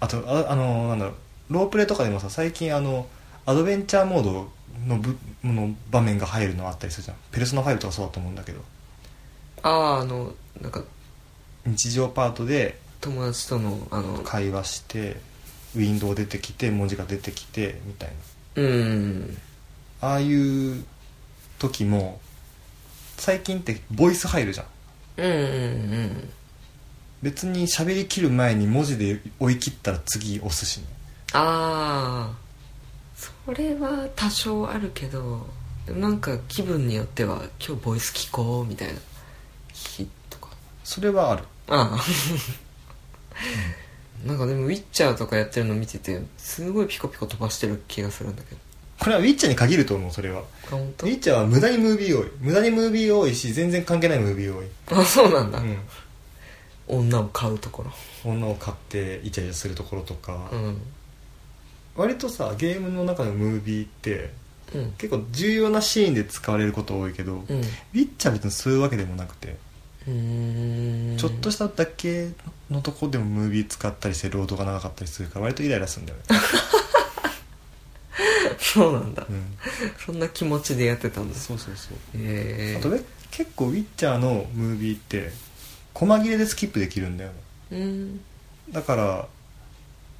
[0.00, 1.14] あとああのなんだろう。
[1.48, 3.06] ロープレイとかでもさ最近あの
[3.44, 4.48] アドベンチャーモード
[4.86, 7.16] のぶの場面が入るのあったりするじゃん。
[7.30, 8.60] ペルソナ5とかそうだと思うんだけど。
[9.62, 10.82] あああのなんか
[11.64, 15.16] 日常パートで友達とのあの会話して
[15.74, 18.10] ウィンドウ出てきて文字が出てきてみたい
[18.56, 19.20] うん。
[19.28, 19.34] な
[20.00, 20.84] ああいう
[21.58, 22.20] 時も
[23.16, 24.66] 最近ってボイス入るじゃん。
[25.18, 26.25] うんうんうん
[27.26, 30.86] 別に喋りきる前に文字で追い切ったら次押すしね。
[31.32, 32.36] ああ
[33.16, 35.44] それは多少あるけど
[35.88, 39.00] なんか気分によっては今日ボイス聞こうみたいな
[39.72, 40.50] 日とか。
[40.84, 41.42] それはある。
[41.66, 42.04] ああ。
[44.24, 48.60] なんかでもウィッチャーとかやってるの見ててすごいピコピコ飛ばしてる気がするんだけど。
[49.00, 50.42] これはウィッチャーに限ると思うそれは。
[50.70, 52.30] ウィッチャーは無駄にムービー多い。
[52.40, 54.66] 無駄にムービー多いし全然関係ないムービー多い。
[54.92, 55.76] あそうなんだ、うん
[56.88, 57.92] 女を買うところ。
[58.24, 60.80] 女を買ってイチャイチャするところとか、うん。
[61.96, 64.30] 割とさゲームの中のムービーって
[64.74, 64.92] うん。
[64.98, 67.42] 結構重要なシーンで使われること多いけど、ウうん。
[67.42, 67.60] ィ
[67.94, 69.56] ッチャー別にそういうわけでもなくて、
[70.06, 71.16] うーん。
[71.18, 72.30] ちょっとしただけ
[72.70, 76.24] のとこでもムービー使ったりしてロードが長かったりするから割とイライラするんだよね、
[78.58, 79.56] そうなんだ、うん、
[80.04, 81.38] そんな気持ちでやってたんだ。
[81.38, 81.96] そうそうそう。
[82.18, 85.30] へえあとね結構ウィッチャーのムービーって
[85.96, 87.30] 細切れでスキップできるんだよ。
[87.30, 87.36] ね
[87.72, 88.20] うん。
[88.70, 89.28] だから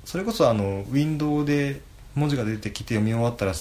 [0.06, 1.82] それこそあのウィンドウで
[2.14, 3.52] 文字が出てきて読み終わったら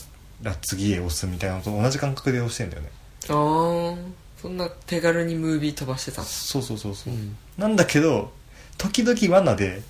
[0.41, 2.89] ら次へ押すみたいなのと同じ感覚で押してんだよね。
[3.27, 3.95] ああ
[4.41, 6.21] そんな手軽にムービー飛ばしてた。
[6.21, 7.35] のそうそうそうそう、うん。
[7.57, 8.31] なんだけど
[8.77, 9.81] 時々罠で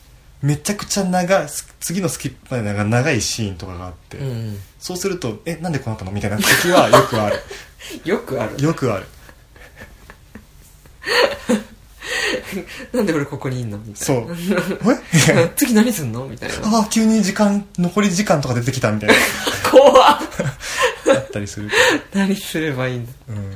[0.41, 4.57] めちゃくちゃ長いす次のスキップまでが長いシーンとかがあって、うん。
[4.80, 6.11] そうするとえなんでこうなったの？
[6.11, 7.39] みたいな時はよくある。
[8.03, 8.63] よくある。
[8.63, 9.05] よくある
[12.93, 13.78] なんで俺ここにいんの？
[13.78, 14.28] みたそいう。
[14.86, 14.93] な
[15.41, 15.51] え？
[15.58, 16.26] 次何すんの？
[16.26, 16.78] みたいな。
[16.78, 19.16] ああ急に時間残り時間とか出てきたみたいな。
[19.72, 19.95] 怖っ。
[20.03, 20.20] あ
[21.20, 21.70] ったりする
[22.14, 23.53] 何すればいいんだうん。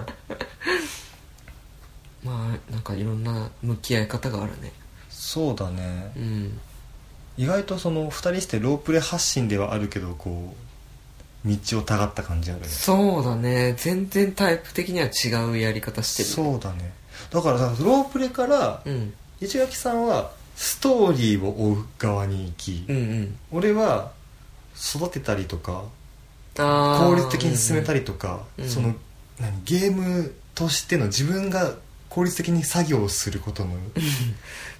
[2.24, 4.72] まあなんかいろんな向き合い方があるね。
[5.10, 6.12] そうだね。
[6.16, 6.60] うん。
[7.38, 10.54] 意外とその2人してロープレ発信ではあるけどこ
[11.46, 12.68] う道をたがった感じあるね。
[12.68, 13.74] そうだね。
[13.78, 16.30] 全然タイプ的には違うやり方してる。
[16.30, 16.92] そうだね
[17.32, 19.14] だからさロープレからうん。
[19.42, 23.38] 市垣さんはストーリーを追う側に行き、うんうん。
[23.52, 24.12] 俺は
[24.76, 25.84] 育てたりとか
[26.58, 28.70] あ効率的に進めたりとか、うん。
[28.70, 28.94] その
[29.40, 31.74] 何ゲームとしての自分が
[32.10, 33.72] 効率的に作業をすることの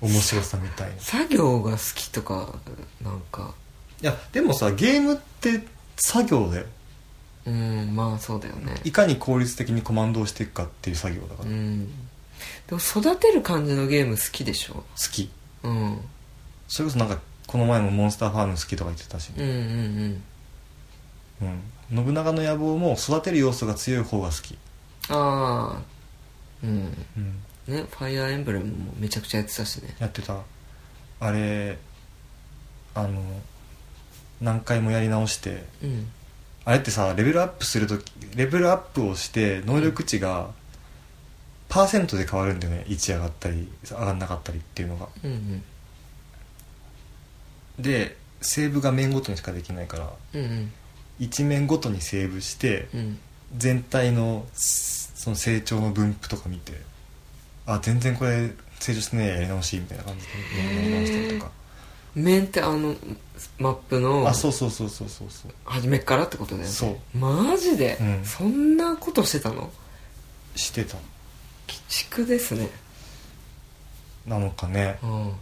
[0.02, 0.96] 面白さみたいな。
[0.96, 2.56] い作業が好きとか
[3.02, 3.54] なんか。
[4.02, 5.64] やでもさゲームって
[5.98, 6.66] 作業で
[7.46, 8.76] うんまあそうだよね。
[8.84, 11.90] いかに効率的にコマンドをしていくかっていう作業だかうん
[12.70, 14.84] でも育てる感じのゲーム好きでしょ？
[15.12, 15.32] き。
[15.64, 16.00] うん。
[16.68, 20.22] それこそなんかこの前もモンスターファーム好きとか言ってたし、うんうん
[21.42, 21.52] うん。
[21.92, 24.56] うん、信長の野望も育てる要素が強い方が好き、
[25.10, 25.82] ああ
[26.64, 26.96] うん。
[27.18, 29.96] うん、ねファイアーエンブレムもめちゃくちゃやってたしね。
[29.98, 30.38] やってた。
[31.22, 31.80] あれ
[32.94, 33.22] あの
[34.42, 35.64] 何回もやり直して。
[35.82, 36.08] うん。
[36.66, 40.52] あれってさレベルアップするときレベルアップをして能力値が
[41.70, 45.08] パーセントで変わるんだよね1上がったり上がんなかったりっていうのが。
[45.24, 45.64] うんうん。
[47.80, 50.72] でセーブが面ごとにしかできないからうんうん。
[51.20, 53.20] 1面ごとにセーブしてうん。
[53.58, 56.74] 全体のその成長の分布とか見て
[57.66, 60.32] あ全然これ成長してねえやり直しみたいな感じで
[60.76, 61.52] やり直したりとか。
[62.16, 62.96] 面ってあの
[63.60, 65.52] マップのあそうそうそうそうそうそう。
[65.66, 66.72] 初めっからってことだよね。
[66.72, 67.18] そう。
[67.18, 68.26] マジで、うん。
[68.26, 69.72] そんなことしてたの？
[70.56, 70.98] してた
[71.70, 72.70] 鬼畜ですね。
[74.26, 74.98] なのかね。
[75.04, 75.34] うん。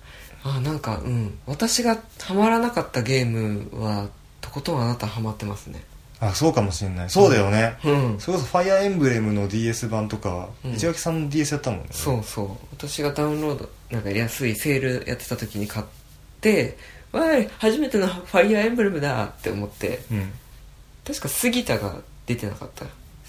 [0.43, 1.39] あなんかうん。
[1.45, 4.09] 私がハマらなかったゲームは
[4.41, 5.81] とことんあなたハマってますね。
[6.19, 7.09] あそうかもしれない。
[7.09, 8.19] そうだよね、うん。
[8.19, 10.73] それこそファイアーエンブレムの DS 版とか、うん。
[10.75, 11.87] 市垣さんの DS やったもんね。
[11.91, 12.49] そうそう。
[12.71, 15.85] 私がダウンロードなんか安いセールやってた時に買っ
[16.41, 16.77] て
[17.13, 20.31] 「わい初めてのファイアーエンブレムだ!」って思ってうん。
[21.05, 22.85] 確か杉田が出てなかった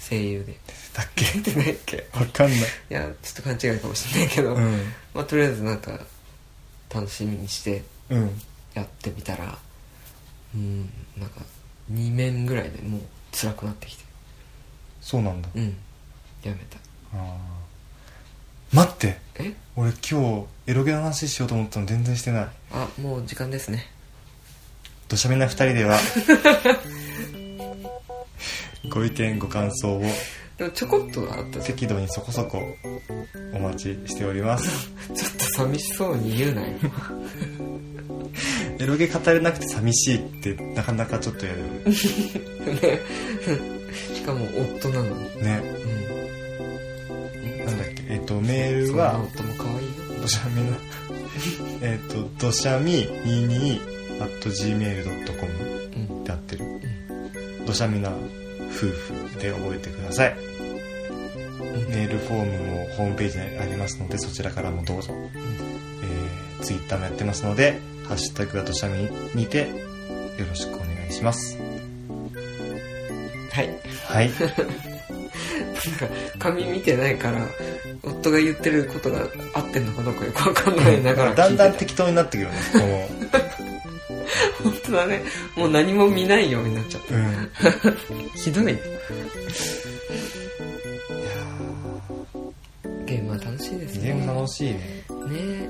[0.09, 0.55] 声優で。
[0.93, 1.25] だっけ？
[1.39, 2.07] 出てないっけ？
[2.13, 2.59] わかんない。
[2.59, 4.91] いやちょっと勘違いかもしれないけど、うん。
[5.13, 5.99] まあ、とりあえずなんか
[6.93, 8.41] 楽しみにしてうん。
[8.73, 9.57] やってみたら
[10.55, 11.41] うんなんか
[11.91, 13.01] 2面ぐらいでもう
[13.31, 14.03] 辛くなってきて。
[15.01, 15.49] そうなんだ。
[15.55, 15.77] うん。
[16.43, 16.77] やめた。
[17.13, 18.75] あー。
[18.75, 19.17] 待って。
[19.35, 19.53] え？
[19.75, 22.47] 俺今日エロゲの話しようと思ったの全然してない。
[22.71, 23.87] あもう時間ですね。
[25.07, 25.97] 土砂めな二人では
[28.89, 30.01] ご意見ご感想を
[30.57, 32.61] でもちょこっとあった適度にそこそこ
[33.53, 34.89] お待ちしております。
[35.15, 36.67] ちょっと寂しそうに言うなよ。
[38.79, 41.59] エロゲ語れなくて寂しいってなかなかちょっとやる。
[41.87, 41.93] ね。
[44.13, 44.45] しかも
[44.79, 45.43] 夫なのに。
[45.43, 45.61] ね。
[47.59, 47.65] うん。
[47.65, 48.03] なんだっけ？
[48.09, 49.75] えっ、とメールは夫も可愛い
[50.15, 50.21] よ。
[50.21, 50.77] どしゃみな
[51.81, 53.79] えっとどしゃみ22
[54.21, 55.51] at gmail.com
[55.95, 56.23] うん。
[56.25, 56.65] で合ってる。
[57.65, 58.11] どしゃみな
[58.71, 60.35] 夫婦で覚えてください。
[61.89, 69.67] メールフォームもホームページにありますのでそちらからもどうぞ、えー、ツイッターもやってますので「ハッシュタグはどしゃみ」にて
[70.37, 71.57] よろしくお願いします。
[73.51, 73.69] はい。
[74.05, 74.31] はい。
[74.39, 77.47] なんか紙見てないから
[78.03, 83.18] 夫が言ってることが合ってんのかどうかよくわかんないながらだんだん適当になってくるよねこの
[84.63, 85.21] 本当だね。
[85.55, 87.49] もう何も見ないようになっちゃっうん。
[87.91, 87.91] た
[88.39, 88.65] ひどい。
[88.65, 88.79] ねいや
[93.05, 94.01] ゲームは楽しいですね。
[94.01, 94.79] ーゲーム楽しいね。
[95.29, 95.69] ね。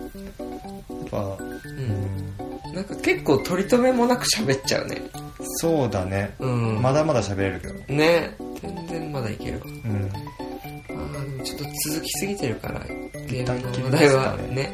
[0.89, 2.71] やっぱううん。
[2.71, 5.01] んなんか結構取り留めもなく喋っちゃうね。
[5.61, 6.35] そうだね。
[6.39, 6.81] うん。
[6.81, 7.73] まだまだ喋れるけど。
[7.73, 7.83] ね。
[7.95, 9.59] ね全然まだいける。
[9.59, 10.11] わうん。
[10.13, 12.79] ああでもちょっと続きすぎてるから
[13.27, 14.71] ゲームの話題はね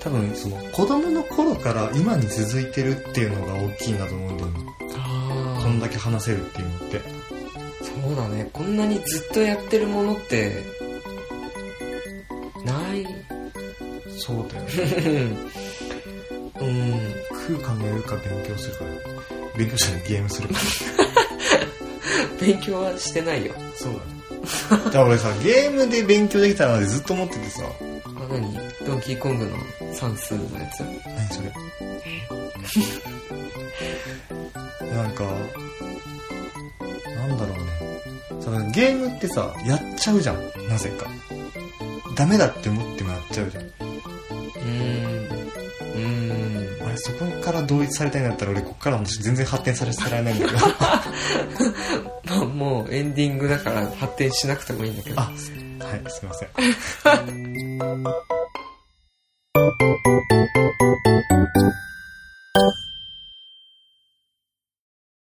[0.00, 4.60] 多分その子供の頃から今に続いてるっていうのが大きいなと思うんだよね。
[4.96, 7.00] あこんだけ話せるっていうのって。
[7.82, 8.48] そうだね。
[8.52, 10.62] こんなにずっとやってるものって
[12.64, 13.06] ない。
[14.18, 15.36] そうだよね。
[16.60, 17.20] うん。
[17.50, 18.84] 食うか寝るか勉強するか
[19.56, 20.54] 勉強したらゲームするか
[22.40, 23.52] 勉強はしてないよ。
[23.76, 24.84] そうだね。
[24.84, 27.64] だから俺さゲームで勉強できたなってずっと思っててさ。
[28.06, 28.54] あ何？
[28.54, 28.59] ド
[29.00, 29.56] ンキーコングの
[29.94, 30.80] 算数のやつ。
[30.80, 30.98] 何
[31.28, 31.52] それ？
[34.94, 35.30] なんかな
[37.26, 37.62] んだろうね。
[38.40, 40.36] そのゲームってさやっちゃうじゃん。
[40.68, 41.06] なぜか。
[42.16, 43.64] ダメだって思ってもやっちゃうじゃん。
[43.64, 44.70] うーん。
[45.24, 46.86] うーん。
[46.86, 50.58] あれそこから同一されたいんだったら俺こっからの話全然発展させられないんだけど。
[52.26, 55.20] まあもうエンディングだから発展しなくてもいいんだけど。
[55.20, 55.38] あはい
[56.10, 56.48] すいません